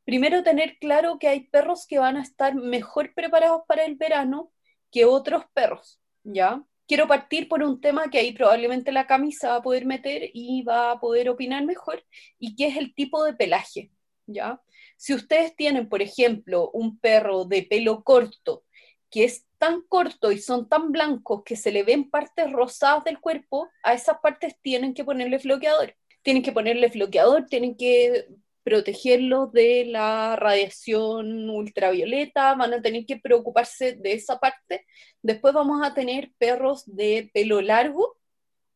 [0.05, 4.51] Primero, tener claro que hay perros que van a estar mejor preparados para el verano
[4.91, 6.63] que otros perros, ¿ya?
[6.87, 10.63] Quiero partir por un tema que ahí probablemente la camisa va a poder meter y
[10.63, 12.05] va a poder opinar mejor,
[12.39, 13.91] y que es el tipo de pelaje,
[14.27, 14.61] ¿ya?
[14.97, 18.65] Si ustedes tienen, por ejemplo, un perro de pelo corto,
[19.11, 23.21] que es tan corto y son tan blancos que se le ven partes rosadas del
[23.21, 25.95] cuerpo, a esas partes tienen que ponerle bloqueador.
[26.23, 28.27] Tienen que ponerle bloqueador, tienen que
[28.67, 34.85] protegerlos de la radiación ultravioleta, van a tener que preocuparse de esa parte.
[35.23, 38.19] Después vamos a tener perros de pelo largo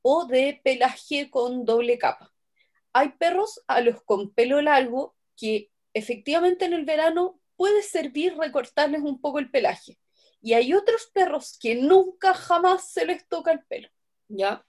[0.00, 2.32] o de pelaje con doble capa.
[2.92, 9.02] Hay perros a los con pelo largo que efectivamente en el verano puede servir recortarles
[9.02, 9.98] un poco el pelaje.
[10.40, 13.88] Y hay otros perros que nunca jamás se les toca el pelo,
[14.28, 14.64] ¿ya?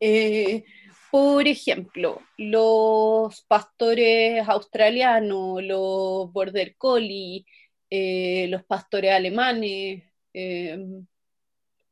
[0.00, 0.64] Eh,
[1.12, 7.44] por ejemplo, los pastores australianos, los border collie,
[7.90, 10.78] eh, los pastores alemanes, eh,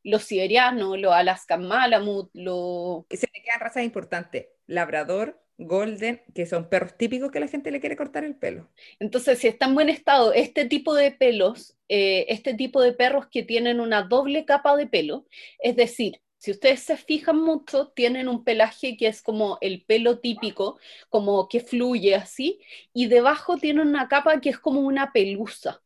[0.05, 3.05] los siberianos, los alaskan malamut, los...
[3.11, 7.81] Se me quedan razas importantes, labrador, golden, que son perros típicos que la gente le
[7.81, 8.71] quiere cortar el pelo.
[9.01, 13.27] Entonces, si está en buen estado este tipo de pelos, eh, este tipo de perros
[13.31, 15.27] que tienen una doble capa de pelo,
[15.59, 20.21] es decir, si ustedes se fijan mucho, tienen un pelaje que es como el pelo
[20.21, 20.79] típico,
[21.11, 22.61] como que fluye así,
[22.95, 25.83] y debajo tienen una capa que es como una pelusa,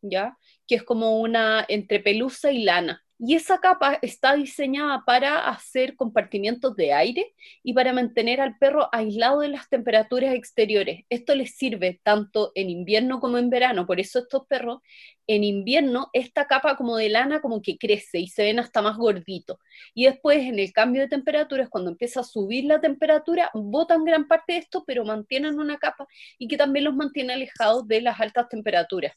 [0.00, 0.38] ¿ya?
[0.66, 3.04] Que es como una entre pelusa y lana.
[3.22, 8.88] Y esa capa está diseñada para hacer compartimientos de aire y para mantener al perro
[8.92, 11.04] aislado de las temperaturas exteriores.
[11.10, 13.86] Esto les sirve tanto en invierno como en verano.
[13.86, 14.78] Por eso estos perros,
[15.26, 18.96] en invierno, esta capa como de lana como que crece y se ven hasta más
[18.96, 19.58] gorditos.
[19.92, 24.28] Y después, en el cambio de temperaturas, cuando empieza a subir la temperatura, botan gran
[24.28, 26.06] parte de esto, pero mantienen una capa
[26.38, 29.12] y que también los mantiene alejados de las altas temperaturas.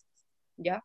[0.57, 0.83] ¿Ya?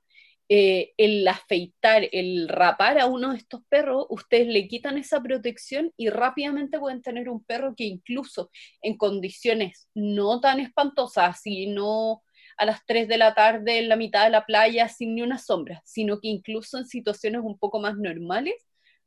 [0.50, 5.92] Eh, el afeitar, el rapar a uno de estos perros, ustedes le quitan esa protección
[5.96, 12.22] y rápidamente pueden tener un perro que incluso en condiciones no tan espantosas, sino
[12.56, 15.38] a las 3 de la tarde en la mitad de la playa sin ni una
[15.38, 18.54] sombra, sino que incluso en situaciones un poco más normales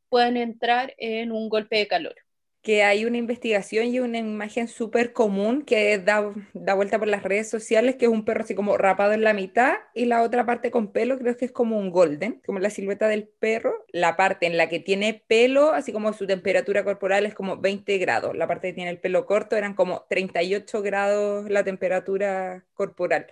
[0.10, 2.16] pueden entrar en un golpe de calor
[2.62, 7.24] que hay una investigación y una imagen súper común que da, da, vuelta por las
[7.24, 10.46] redes sociales, que es un perro así como rapado en la mitad y la otra
[10.46, 13.86] parte con pelo, creo que es como un golden, como la silueta del perro.
[13.92, 17.98] La parte en la que tiene pelo, así como su temperatura corporal es como 20
[17.98, 18.36] grados.
[18.36, 23.28] La parte que tiene el pelo corto eran como 38 grados la temperatura corporal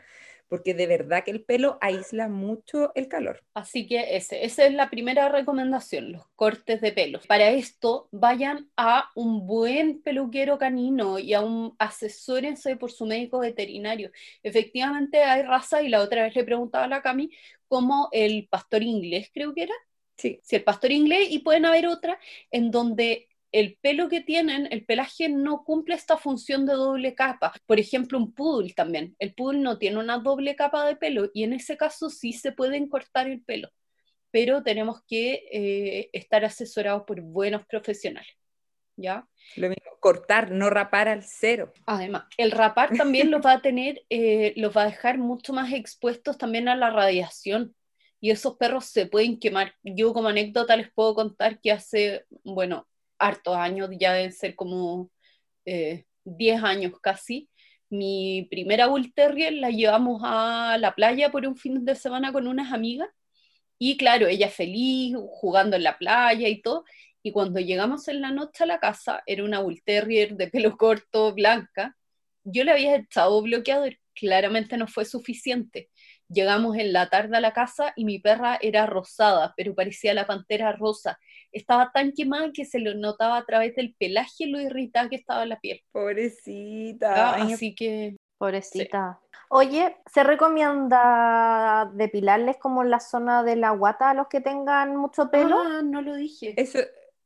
[0.50, 3.44] porque de verdad que el pelo aísla mucho el calor.
[3.54, 7.20] Así que ese, esa es la primera recomendación, los cortes de pelo.
[7.28, 13.40] Para esto, vayan a un buen peluquero canino y a un asesórense por su médico
[13.40, 14.12] veterinario.
[14.44, 17.32] Efectivamente hay raza, y la otra vez le preguntaba a la Cami,
[17.68, 19.76] como el pastor inglés, creo que era.
[20.18, 20.40] Sí.
[20.44, 22.18] Si el pastor inglés, y pueden haber otras
[22.52, 27.54] en donde el pelo que tienen, el pelaje no cumple esta función de doble capa.
[27.66, 29.16] Por ejemplo, un poodle también.
[29.20, 32.52] El poodle no tiene una doble capa de pelo y en ese caso sí se
[32.52, 33.70] pueden cortar el pelo,
[34.32, 38.32] pero tenemos que eh, estar asesorados por buenos profesionales.
[38.96, 39.26] ¿Ya?
[39.56, 41.72] Lo mismo, cortar, no rapar al cero.
[41.86, 45.72] Además, el rapar también los va a tener, eh, los va a dejar mucho más
[45.72, 47.76] expuestos también a la radiación.
[48.22, 49.76] Y esos perros se pueden quemar.
[49.82, 52.89] Yo como anécdota les puedo contar que hace, bueno,
[53.20, 55.12] hartos años, ya deben ser como
[55.66, 57.50] eh, 10 años casi.
[57.90, 62.48] Mi primera Bull Terrier la llevamos a la playa por un fin de semana con
[62.48, 63.10] unas amigas
[63.80, 66.84] y claro, ella feliz, jugando en la playa y todo.
[67.24, 70.78] Y cuando llegamos en la noche a la casa, era una Bull Terrier de pelo
[70.78, 71.96] corto, blanca.
[72.44, 75.90] Yo le había echado bloqueador, claramente no fue suficiente.
[76.30, 80.28] Llegamos en la tarde a la casa y mi perra era rosada, pero parecía la
[80.28, 81.18] pantera rosa
[81.52, 85.46] estaba tan quemada que se lo notaba a través del pelaje lo irritada que estaba
[85.46, 85.82] la piel.
[85.92, 87.32] Pobrecita.
[87.36, 88.16] Ah, así que...
[88.38, 89.20] Pobrecita.
[89.50, 94.96] Oye, ¿se recomienda depilarles como en la zona de la guata a los que tengan
[94.96, 95.58] mucho pelo?
[95.60, 96.54] Ah, no lo dije.
[96.56, 96.80] Eso,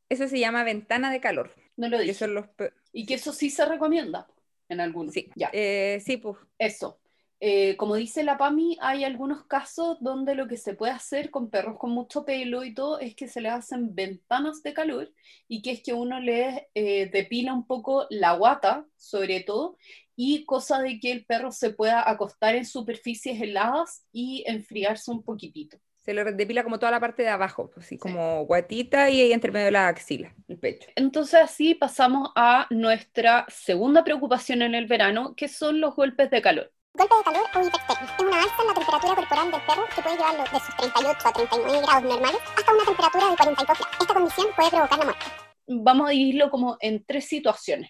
[0.09, 1.51] eso se llama ventana de calor.
[1.75, 2.11] No lo Y, dije.
[2.11, 4.27] eso los pe- Y que eso sí se recomienda
[4.69, 5.13] en algunos.
[5.13, 5.29] Sí.
[5.35, 5.49] Ya.
[5.53, 6.37] eh, sí, pues.
[6.57, 6.97] Eso.
[7.45, 11.49] Eh, como dice la PAMI, hay algunos casos donde lo que se puede hacer con
[11.49, 15.11] perros con mucho pelo y todo es que se le hacen ventanas de calor
[15.49, 19.75] y que es que uno le eh, depila un poco la guata, sobre todo,
[20.15, 25.21] y cosa de que el perro se pueda acostar en superficies heladas y enfriarse un
[25.21, 25.77] poquitito.
[25.99, 29.33] Se le depila como toda la parte de abajo, pues, así como guatita y ahí
[29.33, 30.87] entre medio de la axila, el pecho.
[30.95, 36.41] Entonces así pasamos a nuestra segunda preocupación en el verano, que son los golpes de
[36.41, 36.71] calor.
[36.95, 40.01] Golpe de calor o hipertermia es una alza en la temperatura corporal del perro que
[40.03, 43.87] puede llevarlo de sus 38 a 39 grados normales hasta una temperatura de 42 grados.
[43.99, 45.25] Esta condición puede provocar la muerte.
[45.65, 47.89] Vamos a dividirlo como en tres situaciones,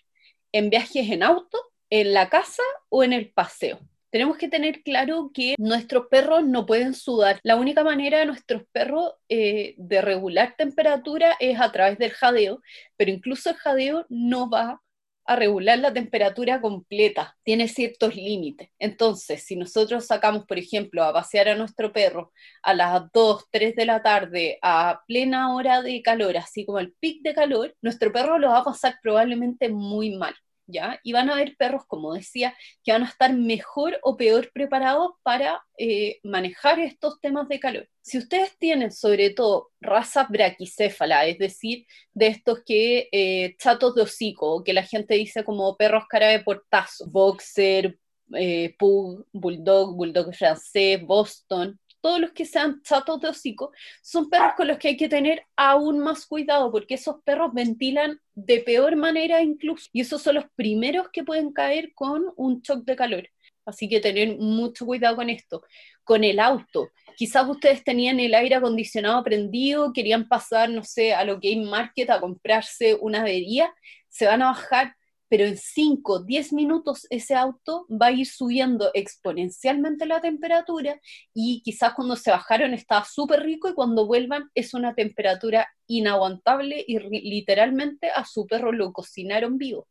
[0.53, 1.57] en viajes en auto,
[1.89, 3.79] en la casa o en el paseo.
[4.09, 7.41] Tenemos que tener claro que nuestros perros no pueden sudar.
[7.43, 12.61] La única manera de nuestros perros eh, de regular temperatura es a través del jadeo,
[12.95, 14.81] pero incluso el jadeo no va
[15.25, 18.69] a regular la temperatura completa, tiene ciertos límites.
[18.79, 23.75] Entonces, si nosotros sacamos, por ejemplo, a pasear a nuestro perro a las 2, 3
[23.75, 28.11] de la tarde a plena hora de calor, así como el pic de calor, nuestro
[28.11, 30.35] perro lo va a pasar probablemente muy mal.
[30.65, 30.99] ¿Ya?
[31.03, 35.11] Y van a haber perros, como decía, que van a estar mejor o peor preparados
[35.21, 37.89] para eh, manejar estos temas de calor.
[38.01, 44.03] Si ustedes tienen sobre todo raza braquicéfala, es decir, de estos que eh, chatos de
[44.03, 47.97] hocico, que la gente dice como perros cara de portazo, boxer,
[48.35, 54.55] eh, pug, bulldog, bulldog francés, boston, todos los que sean chatos de hocico, son perros
[54.57, 58.97] con los que hay que tener aún más cuidado, porque esos perros ventilan de peor
[58.97, 63.29] manera incluso, y esos son los primeros que pueden caer con un shock de calor.
[63.65, 65.63] Así que tener mucho cuidado con esto.
[66.03, 71.23] Con el auto, quizás ustedes tenían el aire acondicionado prendido, querían pasar, no sé, a
[71.23, 73.73] lo Game Market a comprarse una avería,
[74.09, 74.97] se van a bajar,
[75.33, 81.01] pero en 5, 10 minutos ese auto va a ir subiendo exponencialmente la temperatura
[81.33, 86.85] y quizás cuando se bajaron estaba súper rico y cuando vuelvan es una temperatura inaguantable
[86.87, 89.87] y literalmente a su perro lo cocinaron vivo.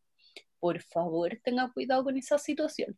[0.60, 2.96] Por favor, tenga cuidado con esa situación.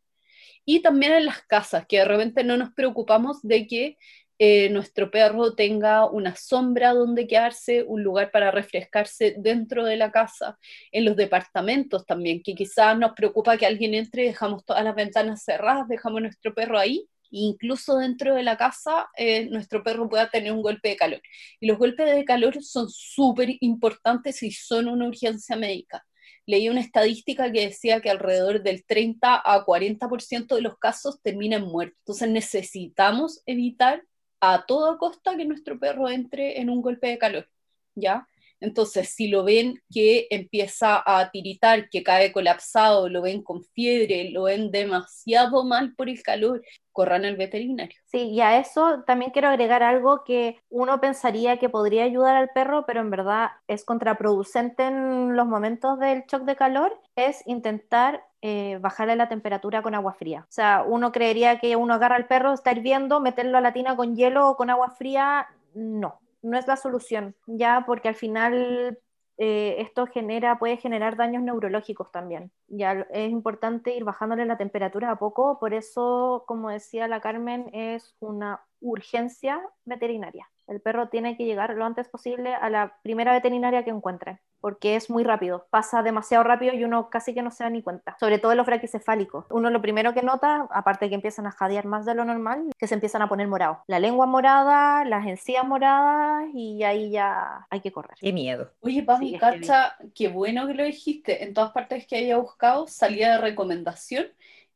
[0.65, 3.97] Y también en las casas, que de repente no nos preocupamos de que
[4.37, 10.11] eh, nuestro perro tenga una sombra donde quedarse, un lugar para refrescarse dentro de la
[10.11, 10.57] casa,
[10.91, 14.95] en los departamentos también, que quizás nos preocupa que alguien entre y dejamos todas las
[14.95, 20.09] ventanas cerradas, dejamos nuestro perro ahí, e incluso dentro de la casa eh, nuestro perro
[20.09, 21.21] pueda tener un golpe de calor.
[21.59, 26.05] Y los golpes de calor son súper importantes y son una urgencia médica
[26.47, 31.63] leí una estadística que decía que alrededor del 30 a 40% de los casos terminan
[31.63, 31.97] muertos.
[32.01, 34.03] Entonces necesitamos evitar
[34.39, 37.49] a toda costa que nuestro perro entre en un golpe de calor,
[37.95, 38.27] ¿ya?
[38.59, 44.31] Entonces, si lo ven que empieza a tiritar, que cae colapsado, lo ven con fiebre,
[44.31, 47.97] lo ven demasiado mal por el calor, corran al veterinario.
[48.05, 52.49] Sí, y a eso también quiero agregar algo que uno pensaría que podría ayudar al
[52.49, 58.23] perro, pero en verdad es contraproducente en los momentos del shock de calor, es intentar
[58.47, 60.41] eh, bajarle la temperatura con agua fría.
[60.41, 63.95] O sea, uno creería que uno agarra al perro, está hirviendo, meterlo a la tina
[63.95, 65.47] con hielo o con agua fría.
[65.73, 68.99] No, no es la solución, ya porque al final
[69.39, 72.51] eh, esto genera, puede generar daños neurológicos también.
[72.67, 77.71] Ya es importante ir bajándole la temperatura a poco, por eso, como decía la Carmen,
[77.73, 80.47] es una urgencia veterinaria.
[80.67, 84.95] El perro tiene que llegar lo antes posible a la primera veterinaria que encuentre, porque
[84.95, 88.17] es muy rápido, pasa demasiado rápido y uno casi que no se da ni cuenta,
[88.19, 89.45] sobre todo los braquicefálicos.
[89.51, 92.69] Uno lo primero que nota, aparte de que empiezan a jadear más de lo normal,
[92.77, 93.77] que se empiezan a poner morados.
[93.87, 98.17] La lengua morada, las encías moradas y ahí ya hay que correr.
[98.19, 98.71] Qué miedo.
[98.81, 101.43] Oye, Pami, Sí, cacha, qué bueno que lo dijiste.
[101.43, 104.25] En todas partes que haya buscado, salía de recomendación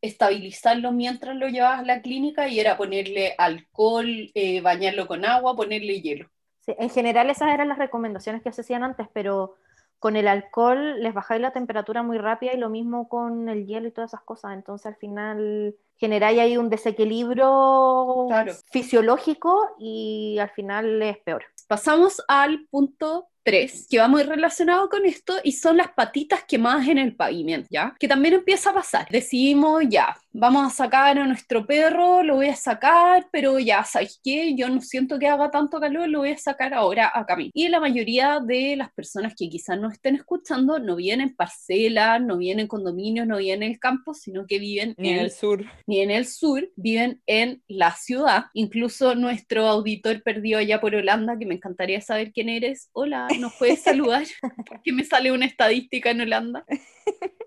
[0.02, 5.56] estabilizarlo mientras lo llevabas a la clínica y era ponerle alcohol, eh, bañarlo con agua,
[5.56, 6.30] ponerle hielo.
[6.62, 9.56] Sí, en general esas eran las recomendaciones que se hacían antes, pero
[9.98, 13.88] con el alcohol les bajáis la temperatura muy rápida y lo mismo con el hielo
[13.88, 14.54] y todas esas cosas.
[14.54, 18.54] Entonces al final generáis ahí un desequilibrio Claro.
[18.72, 21.44] fisiológico y al final es peor.
[21.68, 26.88] Pasamos al punto 3, que va muy relacionado con esto, y son las patitas quemadas
[26.88, 27.96] en el pavimento, ¿ya?
[28.00, 29.08] Que también empieza a pasar.
[29.10, 34.20] Decidimos, ya, vamos a sacar a nuestro perro, lo voy a sacar, pero ya, ¿sabes
[34.24, 34.54] qué?
[34.56, 37.50] Yo no siento que haga tanto calor, lo voy a sacar ahora a Camilo.
[37.56, 42.22] Y la mayoría de las personas que quizás no estén escuchando no vienen en parcelas,
[42.22, 45.32] no vienen en condominios, no viven en el campo, sino que viven Ni en el
[45.32, 45.66] sur.
[45.88, 48.46] ni en el sur, viven en la ciudad.
[48.54, 52.90] Incluso nuestro auditor perdido allá por Holanda, que me encantaría saber quién eres.
[52.94, 54.26] Hola, ¿nos puedes saludar?
[54.68, 56.66] Porque me sale una estadística en Holanda.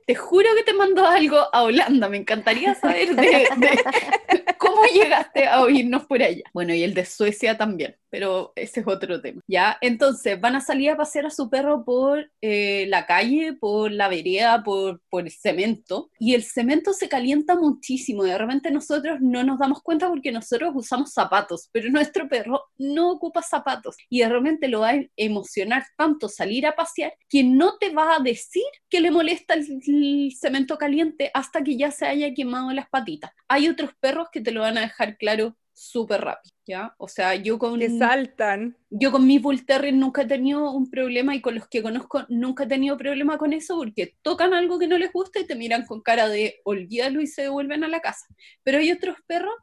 [0.06, 2.08] Te juro que te mandó algo a Holanda.
[2.08, 6.42] Me encantaría saber de, de cómo llegaste a oírnos por allá.
[6.52, 9.40] Bueno, y el de Suecia también, pero ese es otro tema.
[9.46, 13.90] Ya, entonces van a salir a pasear a su perro por eh, la calle, por
[13.90, 16.10] la vereda, por, por el cemento.
[16.18, 18.24] Y el cemento se calienta muchísimo.
[18.24, 23.10] De repente nosotros no nos damos cuenta porque nosotros usamos zapatos, pero nuestro perro no
[23.12, 23.96] ocupa zapatos.
[24.08, 28.16] Y de repente lo va a emocionar tanto salir a pasear que no te va
[28.16, 32.72] a decir que le molesta el, el cemento caliente hasta que ya se haya quemado
[32.72, 33.32] las patitas.
[33.48, 36.94] Hay otros perros que te lo van a dejar claro súper rápido, ¿ya?
[36.98, 38.76] O sea, yo con, Que saltan.
[38.90, 42.24] yo con mis Bull Terrier nunca he tenido un problema y con los que conozco
[42.28, 45.54] nunca he tenido problema con eso porque tocan algo que no les gusta y te
[45.56, 48.26] miran con cara de olvídalo y se devuelven a la casa.
[48.62, 49.54] Pero hay otros perros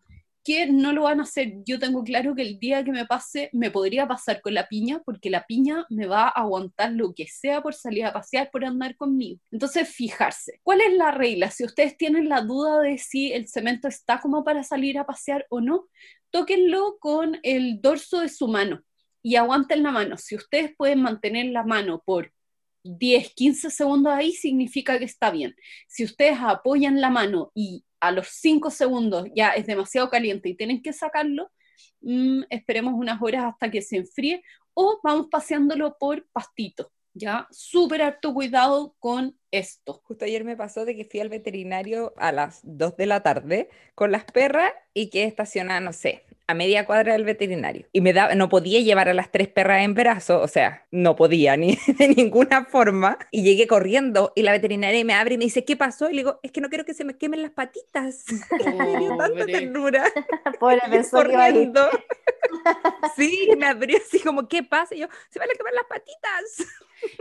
[0.50, 1.54] que no lo van a hacer.
[1.64, 5.00] Yo tengo claro que el día que me pase, me podría pasar con la piña,
[5.06, 8.66] porque la piña me va a aguantar lo que sea por salir a pasear, por
[8.66, 9.40] andar conmigo.
[9.52, 11.52] Entonces, fijarse, ¿cuál es la regla?
[11.52, 15.46] Si ustedes tienen la duda de si el cemento está como para salir a pasear
[15.52, 15.88] o no,
[16.32, 18.82] tóquenlo con el dorso de su mano
[19.22, 20.18] y aguanten la mano.
[20.18, 22.34] Si ustedes pueden mantener la mano por
[22.82, 25.56] 10, 15 segundos ahí, significa que está bien.
[25.88, 30.56] Si ustedes apoyan la mano y a los 5 segundos ya es demasiado caliente y
[30.56, 31.52] tienen que sacarlo,
[32.02, 34.44] mm, esperemos unas horas hasta que se enfríe
[34.74, 36.92] o vamos paseándolo por pastito.
[37.14, 40.02] Ya, súper harto cuidado con esto.
[40.06, 43.70] Justo ayer me pasó de que fui al veterinario a las 2 de la tarde
[43.96, 47.86] con las perras y que estacionaba, no sé, a media cuadra del veterinario.
[47.94, 51.16] Y me da, no podía llevar a las tres perras en brazo, o sea, no
[51.16, 53.20] podía ni de ninguna forma.
[53.30, 56.10] Y llegué corriendo y la veterinaria me abre y me dice, ¿qué pasó?
[56.10, 58.26] Y le digo, es que no quiero que se me quemen las patitas.
[58.80, 60.12] me dio tanta ternura.
[60.60, 60.82] Pobre,
[61.12, 61.88] corriendo.
[63.16, 64.96] Sí, me abrió así como, ¿qué pasa?
[64.96, 66.68] Y yo, se van a quemar las patitas.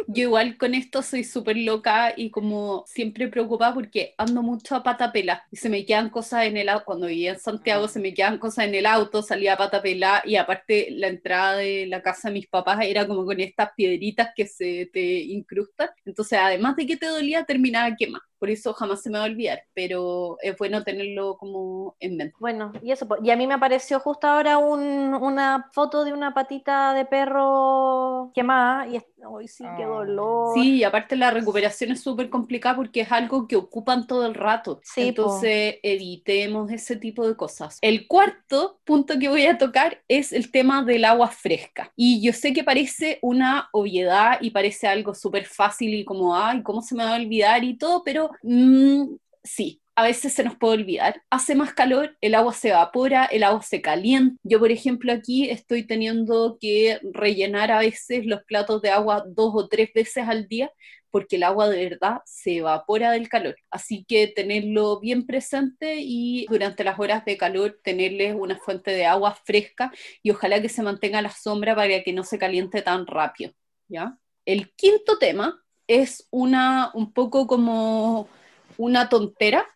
[0.07, 4.83] Yo igual con esto soy súper loca y como siempre preocupada porque ando mucho a
[4.83, 6.85] pata pela y se me quedan cosas en el auto.
[6.87, 10.23] Cuando vivía en Santiago se me quedan cosas en el auto, salía a pata pela
[10.25, 14.31] y aparte la entrada de la casa de mis papás era como con estas piedritas
[14.35, 15.89] que se te incrustan.
[16.05, 18.28] Entonces además de que te dolía terminaba quema.
[18.39, 22.35] Por eso jamás se me va a olvidar, pero es bueno tenerlo como en mente.
[22.39, 26.13] Bueno, y eso, po- y a mí me apareció justo ahora un- una foto de
[26.13, 29.05] una patita de perro quemada y es-
[29.39, 29.87] ay sí, qué Ah.
[29.89, 30.55] dolor.
[30.55, 34.35] Sí, y aparte la recuperación es súper complicada porque es algo que ocupan todo el
[34.35, 34.81] rato.
[34.85, 35.09] Sí, po.
[35.09, 37.79] Entonces evitemos ese tipo de cosas.
[37.83, 41.93] El cuarto punto que voy a tocar es el tema del agua fresca.
[41.97, 46.63] Y yo sé que parece una obviedad y parece algo súper fácil y como, ay,
[46.63, 48.03] ¿cómo se me va a olvidar y todo?
[48.05, 49.81] Pero mm, sí.
[49.95, 51.23] A veces se nos puede olvidar.
[51.29, 54.37] Hace más calor, el agua se evapora, el agua se calienta.
[54.45, 59.53] Yo, por ejemplo, aquí estoy teniendo que rellenar a veces los platos de agua dos
[59.57, 60.71] o tres veces al día
[61.11, 63.57] porque el agua de verdad se evapora del calor.
[63.71, 69.07] Así que tenerlo bien presente y durante las horas de calor tenerles una fuente de
[69.07, 73.07] agua fresca y ojalá que se mantenga la sombra para que no se caliente tan
[73.07, 73.53] rápido,
[73.89, 74.19] ¿ya?
[74.45, 78.29] El quinto tema es una un poco como
[78.77, 79.67] una tontera,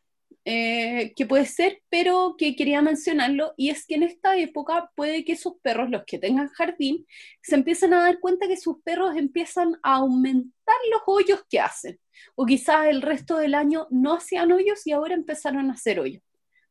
[0.44, 5.24] eh, que puede ser, pero que quería mencionarlo, y es que en esta época puede
[5.24, 7.06] que sus perros, los que tengan jardín,
[7.42, 12.00] se empiecen a dar cuenta que sus perros empiezan a aumentar los hoyos que hacen,
[12.34, 16.22] o quizás el resto del año no hacían hoyos y ahora empezaron a hacer hoyos.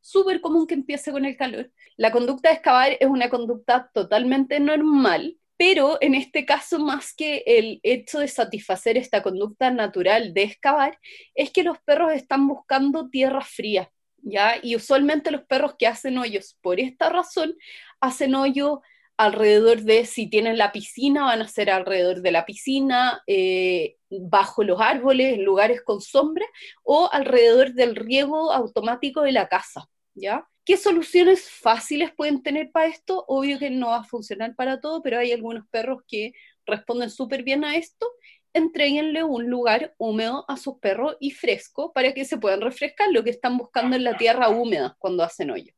[0.02, 1.72] Súper común que empiece con el calor.
[1.96, 7.44] La conducta de excavar es una conducta totalmente normal, pero en este caso, más que
[7.46, 10.98] el hecho de satisfacer esta conducta natural de excavar,
[11.36, 13.92] es que los perros están buscando tierra fría,
[14.24, 14.56] ¿ya?
[14.64, 17.56] Y usualmente los perros que hacen hoyos por esta razón,
[18.00, 18.82] hacen hoyo
[19.18, 24.64] alrededor de, si tienen la piscina, van a ser alrededor de la piscina, eh, bajo
[24.64, 26.48] los árboles, lugares con sombra,
[26.82, 30.44] o alrededor del riego automático de la casa, ¿ya?
[30.64, 33.26] ¿Qué soluciones fáciles pueden tener para esto?
[33.28, 36.34] Obvio que no va a funcionar para todo, pero hay algunos perros que
[36.68, 38.08] responden súper bien a esto.
[38.54, 43.24] Entréguenle un lugar húmedo a sus perros y fresco para que se puedan refrescar lo
[43.24, 45.74] que están buscando en la tierra húmeda cuando hacen hoyo.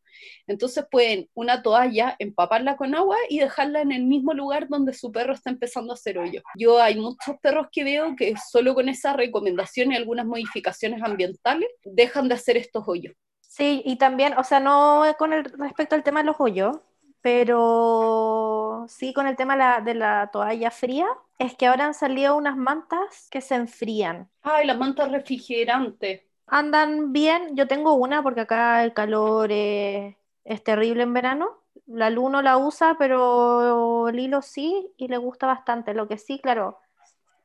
[0.48, 5.12] Entonces pueden una toalla empaparla con agua y dejarla en el mismo lugar donde su
[5.14, 6.42] perro está empezando a hacer hoyo.
[6.58, 11.70] Yo hay muchos perros que veo que solo con esa recomendación y algunas modificaciones ambientales
[11.84, 13.16] dejan de hacer estos hoyos.
[13.54, 16.80] Sí, y también, o sea, no con el respecto al tema de los hoyos,
[17.22, 21.06] pero sí con el tema de la, de la toalla fría,
[21.38, 24.28] es que ahora han salido unas mantas que se enfrían.
[24.42, 26.24] Ay, las mantas refrigerantes.
[26.48, 31.60] Andan bien, yo tengo una porque acá el calor es, es terrible en verano.
[31.86, 35.94] La Lu no la usa, pero Lilo sí y le gusta bastante.
[35.94, 36.80] Lo que sí, claro,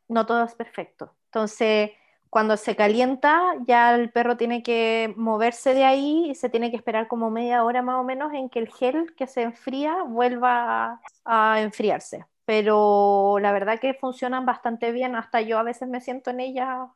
[0.09, 1.15] no todo es perfecto.
[1.27, 1.91] Entonces,
[2.31, 6.77] cuando se calienta, ya el perro tiene que moverse de ahí y se tiene que
[6.77, 11.01] esperar como media hora más o menos en que el gel que se enfría vuelva
[11.25, 12.25] a, a enfriarse.
[12.45, 16.89] Pero la verdad que funcionan bastante bien, hasta yo a veces me siento en ella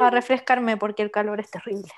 [0.00, 1.90] a refrescarme porque el calor es terrible.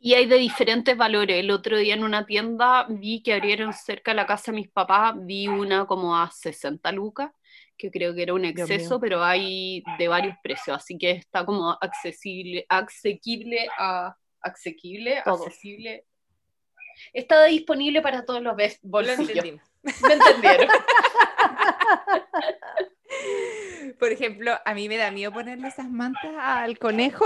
[0.00, 1.38] Y hay de diferentes valores.
[1.38, 4.68] El otro día en una tienda vi que abrieron cerca de la casa de mis
[4.68, 7.32] papás, vi una como a 60 lucas
[7.78, 11.70] que creo que era un exceso, pero hay de varios precios, así que está como
[11.80, 16.04] accesible, asequible a asequible, accesible.
[17.12, 19.44] Está disponible para todos los bolsillos.
[19.84, 20.68] ¿Me entendieron?
[23.98, 27.24] Por ejemplo, a mí me da miedo ponerle esas mantas al conejo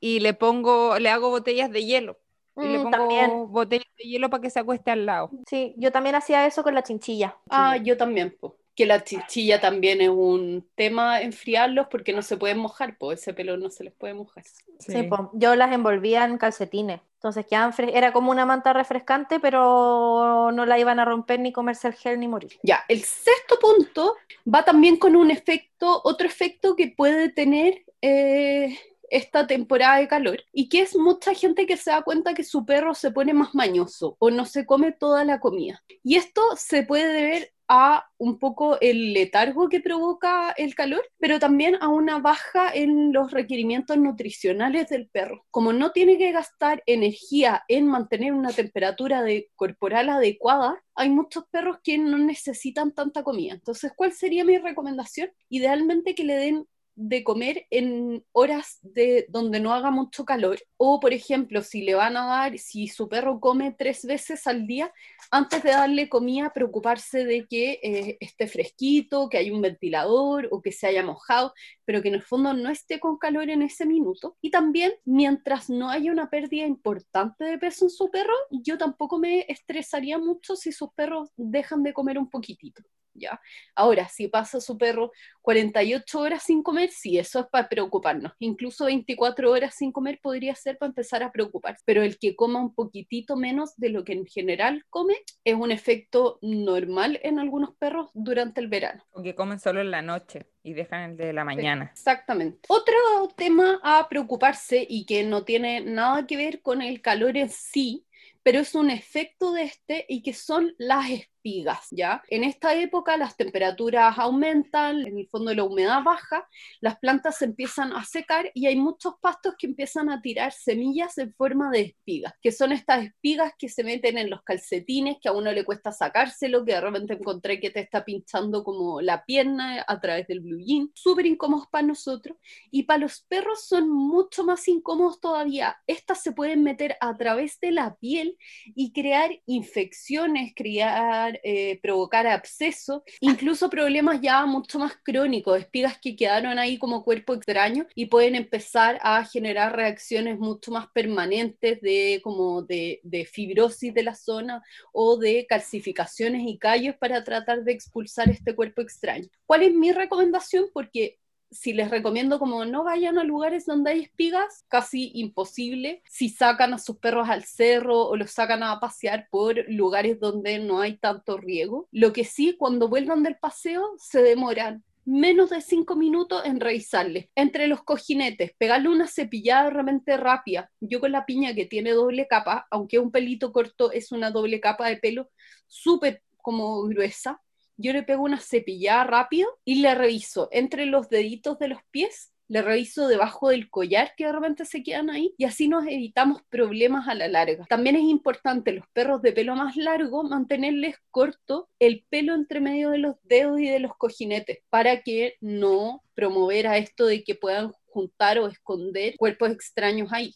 [0.00, 2.18] y le pongo, le hago botellas de hielo.
[2.56, 3.30] Y le Mm, pongo también.
[3.48, 5.30] botellas de hielo para que se acueste al lado.
[5.48, 7.36] Sí, yo también hacía eso con la chinchilla.
[7.48, 8.58] Ah, yo también, po.
[8.74, 13.34] Que la chinchilla también es un tema enfriarlos porque no se pueden mojar, pues ese
[13.34, 14.44] pelo no se les puede mojar.
[14.78, 15.30] Sí, po.
[15.34, 17.00] yo las envolvía en calcetines.
[17.16, 21.86] Entonces quedaban era como una manta refrescante, pero no la iban a romper ni comerse
[21.86, 22.58] el gel ni morir.
[22.64, 24.16] Ya, el sexto punto
[24.52, 28.76] va también con un efecto, otro efecto que puede tener eh,
[29.08, 32.64] esta temporada de calor y que es mucha gente que se da cuenta que su
[32.64, 35.84] perro se pone más mañoso o no se come toda la comida.
[36.02, 41.38] Y esto se puede deber a un poco el letargo que provoca el calor, pero
[41.38, 45.46] también a una baja en los requerimientos nutricionales del perro.
[45.50, 49.24] Como no tiene que gastar energía en mantener una temperatura
[49.56, 53.54] corporal adecuada, hay muchos perros que no necesitan tanta comida.
[53.54, 55.30] Entonces, ¿cuál sería mi recomendación?
[55.48, 60.58] Idealmente que le den de comer en horas de donde no haga mucho calor.
[60.76, 64.66] O por ejemplo si le van a dar si su perro come tres veces al
[64.66, 64.92] día
[65.30, 70.60] antes de darle comida preocuparse de que eh, esté fresquito que haya un ventilador o
[70.60, 73.86] que se haya mojado pero que en el fondo no esté con calor en ese
[73.86, 74.36] minuto.
[74.40, 79.18] Y también mientras no haya una pérdida importante de peso en su perro yo tampoco
[79.18, 82.82] me estresaría mucho si sus perros dejan de comer un poquitito
[83.14, 83.40] ¿ya?
[83.74, 88.32] Ahora, si pasa su perro 48 horas sin comer, sí, eso es para preocuparnos.
[88.38, 91.82] Incluso 24 horas sin comer podría ser para empezar a preocuparse.
[91.84, 95.72] Pero el que coma un poquitito menos de lo que en general come es un
[95.72, 99.04] efecto normal en algunos perros durante el verano.
[99.12, 101.90] O que comen solo en la noche y dejan el de la mañana.
[101.92, 102.60] Exactamente.
[102.68, 102.94] Otro
[103.36, 108.06] tema a preocuparse y que no tiene nada que ver con el calor en sí,
[108.42, 111.10] pero es un efecto de este y que son las
[111.42, 112.22] espigas, ¿ya?
[112.28, 116.48] En esta época las temperaturas aumentan, en el fondo la humedad baja,
[116.80, 121.18] las plantas se empiezan a secar y hay muchos pastos que empiezan a tirar semillas
[121.18, 125.28] en forma de espigas, que son estas espigas que se meten en los calcetines, que
[125.28, 129.24] a uno le cuesta sacárselo, que de repente encontré que te está pinchando como la
[129.24, 132.36] pierna a través del blue jean, súper incómodos para nosotros,
[132.70, 135.76] y para los perros son mucho más incómodos todavía.
[135.86, 138.36] Estas se pueden meter a través de la piel
[138.76, 146.16] y crear infecciones, crear eh, provocar absceso, incluso problemas ya mucho más crónicos, espigas que
[146.16, 152.20] quedaron ahí como cuerpo extraño y pueden empezar a generar reacciones mucho más permanentes de
[152.22, 154.62] como de fibrosis de la zona
[154.92, 159.28] o de calcificaciones y callos para tratar de expulsar este cuerpo extraño.
[159.46, 160.66] ¿Cuál es mi recomendación?
[160.72, 161.18] Porque
[161.52, 166.02] si les recomiendo como no vayan a lugares donde hay espigas, casi imposible.
[166.08, 170.58] Si sacan a sus perros al cerro o los sacan a pasear por lugares donde
[170.58, 171.88] no hay tanto riego.
[171.92, 177.30] Lo que sí, cuando vuelvan del paseo, se demoran menos de cinco minutos en revisarle.
[177.34, 180.70] Entre los cojinetes, pegarle una cepillada realmente rápida.
[180.80, 184.60] Yo con la piña que tiene doble capa, aunque un pelito corto es una doble
[184.60, 185.28] capa de pelo
[185.66, 187.40] súper como gruesa,
[187.76, 192.32] yo le pego una cepillada rápido y le reviso entre los deditos de los pies
[192.52, 196.42] le reviso debajo del collar que de repente se quedan ahí y así nos evitamos
[196.50, 197.64] problemas a la larga.
[197.64, 202.90] También es importante los perros de pelo más largo mantenerles corto el pelo entre medio
[202.90, 207.34] de los dedos y de los cojinetes para que no promover a esto de que
[207.34, 210.34] puedan juntar o esconder cuerpos extraños ahí.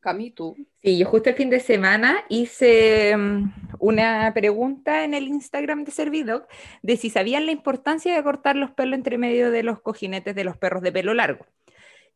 [0.00, 0.54] Cami, tú.
[0.82, 5.92] Sí, yo justo el fin de semana hice mm, una pregunta en el Instagram de
[5.92, 6.50] Servidoc
[6.82, 10.42] de si sabían la importancia de cortar los pelos entre medio de los cojinetes de
[10.44, 11.44] los perros de pelo largo.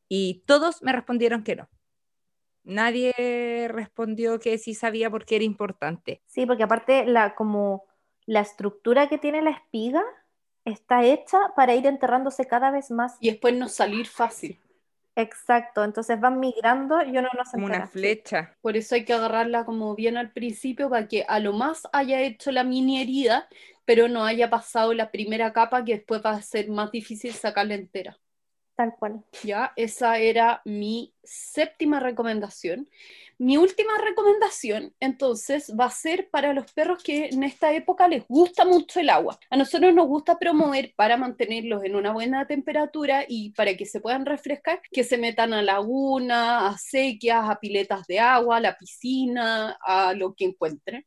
[0.08, 1.68] Y todos me respondieron que no.
[2.64, 6.22] Nadie respondió que sí sabía porque era importante.
[6.26, 7.84] Sí, porque aparte la como
[8.24, 10.02] la estructura que tiene la espiga
[10.64, 13.18] está hecha para ir enterrándose cada vez más.
[13.20, 14.58] Y después no salir fácil.
[15.18, 18.54] Exacto, entonces van migrando y uno no se Como una flecha.
[18.60, 22.20] Por eso hay que agarrarla como bien al principio para que a lo más haya
[22.20, 23.48] hecho la mini herida,
[23.84, 27.74] pero no haya pasado la primera capa que después va a ser más difícil sacarla
[27.74, 28.16] entera.
[28.78, 29.24] Tal cual.
[29.42, 32.88] Ya, esa era mi séptima recomendación.
[33.36, 38.24] Mi última recomendación, entonces, va a ser para los perros que en esta época les
[38.28, 39.36] gusta mucho el agua.
[39.50, 44.00] A nosotros nos gusta promover para mantenerlos en una buena temperatura y para que se
[44.00, 48.78] puedan refrescar, que se metan a laguna, a sequias, a piletas de agua, a la
[48.78, 51.04] piscina, a lo que encuentren.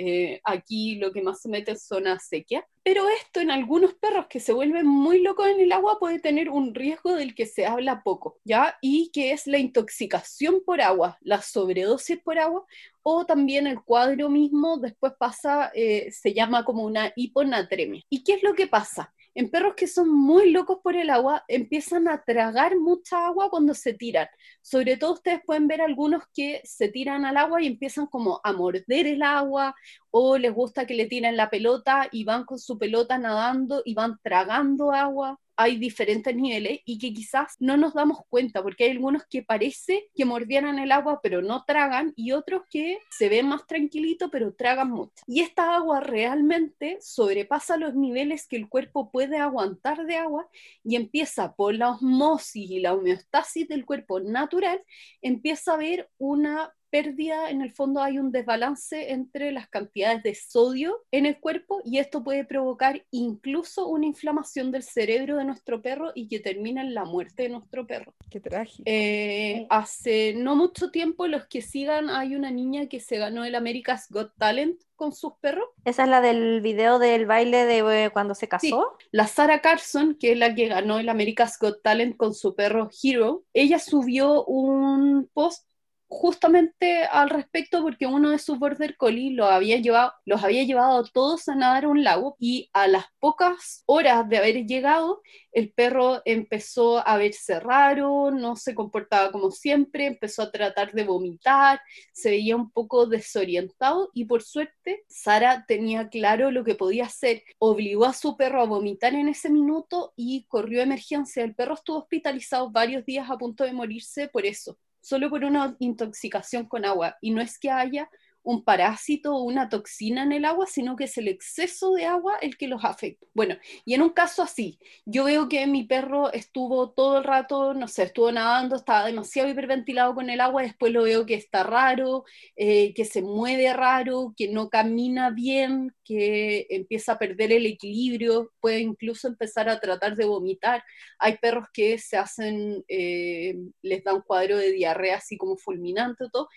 [0.00, 2.62] Eh, aquí lo que más se mete son acequias.
[2.84, 6.50] Pero esto en algunos perros que se vuelven muy locos en el agua puede tener
[6.50, 8.78] un riesgo del que se habla poco, ¿ya?
[8.80, 12.64] Y que es la intoxicación por agua, la sobredosis por agua,
[13.02, 18.02] o también el cuadro mismo después pasa, eh, se llama como una hiponatremia.
[18.08, 19.12] ¿Y qué es lo que pasa?
[19.34, 23.74] En perros que son muy locos por el agua, empiezan a tragar mucha agua cuando
[23.74, 24.28] se tiran.
[24.62, 28.52] Sobre todo ustedes pueden ver algunos que se tiran al agua y empiezan como a
[28.52, 29.74] morder el agua
[30.10, 33.94] o les gusta que le tiren la pelota y van con su pelota nadando y
[33.94, 35.38] van tragando agua.
[35.60, 40.08] Hay diferentes niveles y que quizás no nos damos cuenta porque hay algunos que parece
[40.14, 44.54] que mordieran el agua pero no tragan y otros que se ven más tranquilitos pero
[44.54, 45.24] tragan mucho.
[45.26, 50.48] Y esta agua realmente sobrepasa los niveles que el cuerpo puede aguantar de agua
[50.84, 54.80] y empieza por la osmosis y la homeostasis del cuerpo natural,
[55.22, 60.34] empieza a haber una pérdida, en el fondo hay un desbalance entre las cantidades de
[60.34, 65.82] sodio en el cuerpo y esto puede provocar incluso una inflamación del cerebro de nuestro
[65.82, 68.14] perro y que termina en la muerte de nuestro perro.
[68.30, 68.82] Qué trágico.
[68.86, 73.54] Eh, hace no mucho tiempo, los que sigan, hay una niña que se ganó el
[73.54, 75.68] America's Got Talent con sus perros.
[75.84, 78.96] Esa es la del video del baile de eh, cuando se casó.
[79.12, 82.90] La Sarah Carson, que es la que ganó el America's Got Talent con su perro
[83.02, 85.67] Hero, ella subió un post
[86.08, 91.04] justamente al respecto porque uno de sus border collie lo había llevado, los había llevado
[91.04, 95.20] todos a nadar a un lago y a las pocas horas de haber llegado
[95.52, 101.04] el perro empezó a verse raro, no se comportaba como siempre, empezó a tratar de
[101.04, 101.80] vomitar,
[102.12, 107.42] se veía un poco desorientado y por suerte Sara tenía claro lo que podía hacer,
[107.58, 111.44] obligó a su perro a vomitar en ese minuto y corrió emergencia.
[111.44, 114.78] El perro estuvo hospitalizado varios días a punto de morirse por eso
[115.08, 117.16] solo por una intoxicación con agua.
[117.22, 118.10] Y no es que haya
[118.42, 122.36] un parásito o una toxina en el agua, sino que es el exceso de agua
[122.40, 123.26] el que los afecta.
[123.34, 127.74] Bueno, y en un caso así, yo veo que mi perro estuvo todo el rato,
[127.74, 131.62] no sé, estuvo nadando, estaba demasiado hiperventilado con el agua, después lo veo que está
[131.62, 132.24] raro,
[132.56, 138.52] eh, que se mueve raro, que no camina bien, que empieza a perder el equilibrio,
[138.60, 140.82] puede incluso empezar a tratar de vomitar.
[141.18, 146.24] Hay perros que se hacen, eh, les da un cuadro de diarrea así como fulminante
[146.32, 146.48] todo,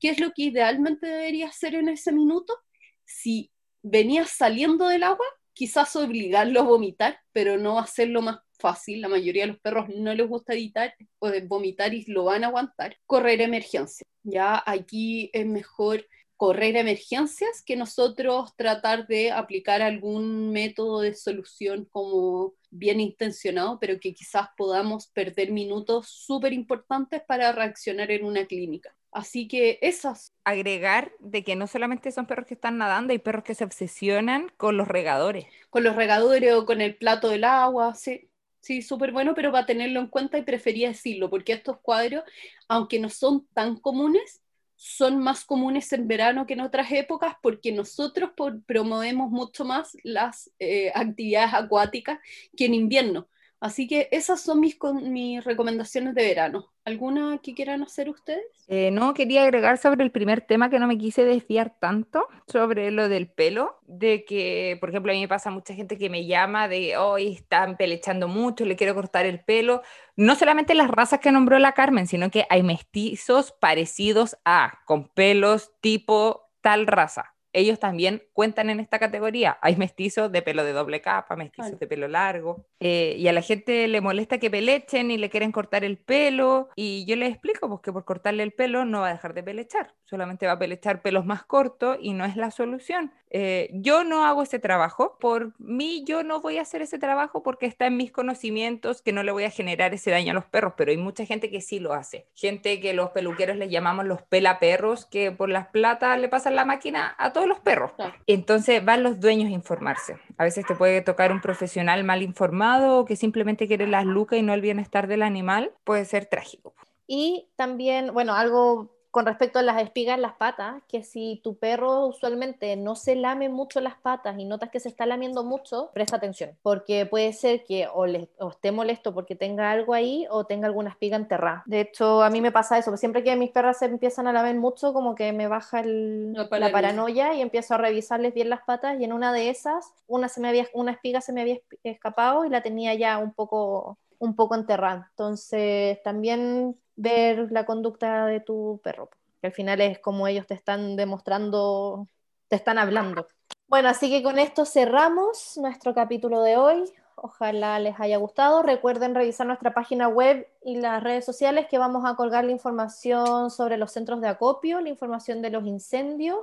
[0.00, 2.56] ¿qué es lo que idealmente debería hacer en ese minuto?
[3.04, 9.00] Si venías saliendo del agua, quizás obligarlo a vomitar, pero no hacerlo más fácil.
[9.00, 12.48] La mayoría de los perros no les gusta evitar o vomitar y lo van a
[12.48, 12.96] aguantar.
[13.06, 14.04] Correr emergencia.
[14.22, 21.86] Ya aquí es mejor correr emergencias que nosotros tratar de aplicar algún método de solución
[21.90, 28.46] como bien intencionado, pero que quizás podamos perder minutos súper importantes para reaccionar en una
[28.46, 28.96] clínica.
[29.12, 30.32] Así que esas.
[30.44, 34.52] Agregar de que no solamente son perros que están nadando, hay perros que se obsesionan
[34.56, 35.46] con los regadores.
[35.68, 38.28] Con los regadores o con el plato del agua, sí.
[38.60, 42.24] Sí, súper bueno, pero va a tenerlo en cuenta y prefería decirlo, porque estos cuadros,
[42.68, 44.42] aunque no son tan comunes,
[44.76, 48.30] son más comunes en verano que en otras épocas porque nosotros
[48.66, 52.18] promovemos mucho más las eh, actividades acuáticas
[52.56, 53.28] que en invierno.
[53.60, 56.72] Así que esas son mis, recomendaciones de verano.
[56.86, 58.42] ¿Alguna que quieran hacer ustedes?
[58.68, 62.90] Eh, no, quería agregar sobre el primer tema que no me quise desviar tanto, sobre
[62.90, 66.24] lo del pelo, de que, por ejemplo, a mí me pasa mucha gente que me
[66.24, 69.82] llama de, hoy están pelechando mucho, le quiero cortar el pelo.
[70.16, 75.08] No solamente las razas que nombró la Carmen, sino que hay mestizos parecidos a, con
[75.08, 79.58] pelos tipo tal raza ellos también cuentan en esta categoría.
[79.62, 82.66] Hay mestizos de pelo de doble capa, mestizos de pelo largo.
[82.78, 86.68] Eh, y a la gente le molesta que pelechen y le quieren cortar el pelo.
[86.76, 89.42] Y yo les explico pues, que por cortarle el pelo no va a dejar de
[89.42, 89.94] pelechar.
[90.04, 93.12] Solamente va a pelechar pelos más cortos y no es la solución.
[93.30, 95.16] Eh, yo no hago ese trabajo.
[95.20, 99.12] Por mí, yo no voy a hacer ese trabajo porque está en mis conocimientos que
[99.12, 100.74] no le voy a generar ese daño a los perros.
[100.76, 102.26] Pero hay mucha gente que sí lo hace.
[102.34, 106.64] Gente que los peluqueros les llamamos los pelaperros, que por las platas le pasan la
[106.64, 107.92] máquina a todos los perros.
[108.26, 110.18] Entonces van los dueños a informarse.
[110.36, 114.38] A veces te puede tocar un profesional mal informado o que simplemente quiere las lucas
[114.38, 115.72] y no el bienestar del animal.
[115.84, 116.74] Puede ser trágico.
[117.06, 121.56] Y también, bueno, algo con respecto a las espigas en las patas, que si tu
[121.56, 125.90] perro usualmente no se lame mucho las patas y notas que se está lamiendo mucho,
[125.92, 130.44] presta atención, porque puede ser que o, le, esté molesto porque tenga algo ahí o
[130.44, 131.62] tenga alguna espiga enterrada.
[131.66, 134.56] De hecho, a mí me pasa eso, siempre que mis perras se empiezan a lamer
[134.56, 137.34] mucho, como que me baja la, paranoia.
[137.34, 140.48] y empiezo a revisarles bien las patas y en una de esas, una, se me
[140.48, 144.54] había, una espiga se me había escapado y la tenía ya un poco un poco
[144.54, 145.08] enterrada.
[145.12, 149.08] Entonces, también ver la conducta de tu perro,
[149.40, 152.08] que al final es como ellos te están demostrando,
[152.48, 153.26] te están hablando.
[153.68, 156.92] Bueno, así que con esto cerramos nuestro capítulo de hoy.
[157.14, 158.62] Ojalá les haya gustado.
[158.62, 163.50] Recuerden revisar nuestra página web y las redes sociales que vamos a colgar la información
[163.50, 166.38] sobre los centros de acopio, la información de los incendios.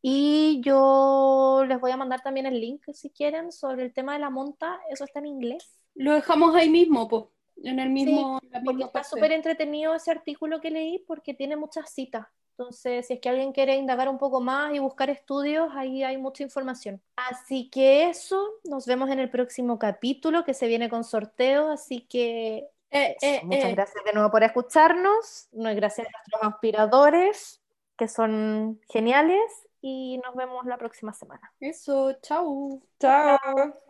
[0.00, 4.20] Y yo les voy a mandar también el link si quieren sobre el tema de
[4.20, 4.78] la monta.
[4.90, 5.80] Eso está en inglés.
[5.94, 7.24] Lo dejamos ahí mismo, pues
[7.64, 8.40] en el mismo.
[8.40, 12.26] Sí, porque está súper entretenido ese artículo que leí porque tiene muchas citas.
[12.58, 16.18] Entonces, si es que alguien quiere indagar un poco más y buscar estudios, ahí hay
[16.18, 17.00] mucha información.
[17.14, 21.70] Así que eso, nos vemos en el próximo capítulo que se viene con sorteo.
[21.70, 23.74] Así que eh, eh, muchas eh.
[23.74, 25.48] gracias de nuevo por escucharnos.
[25.52, 27.62] Gracias a nuestros aspiradores
[27.96, 29.40] que son geniales
[29.80, 31.52] y nos vemos la próxima semana.
[31.60, 32.80] Eso, chao.
[32.98, 33.38] Chao.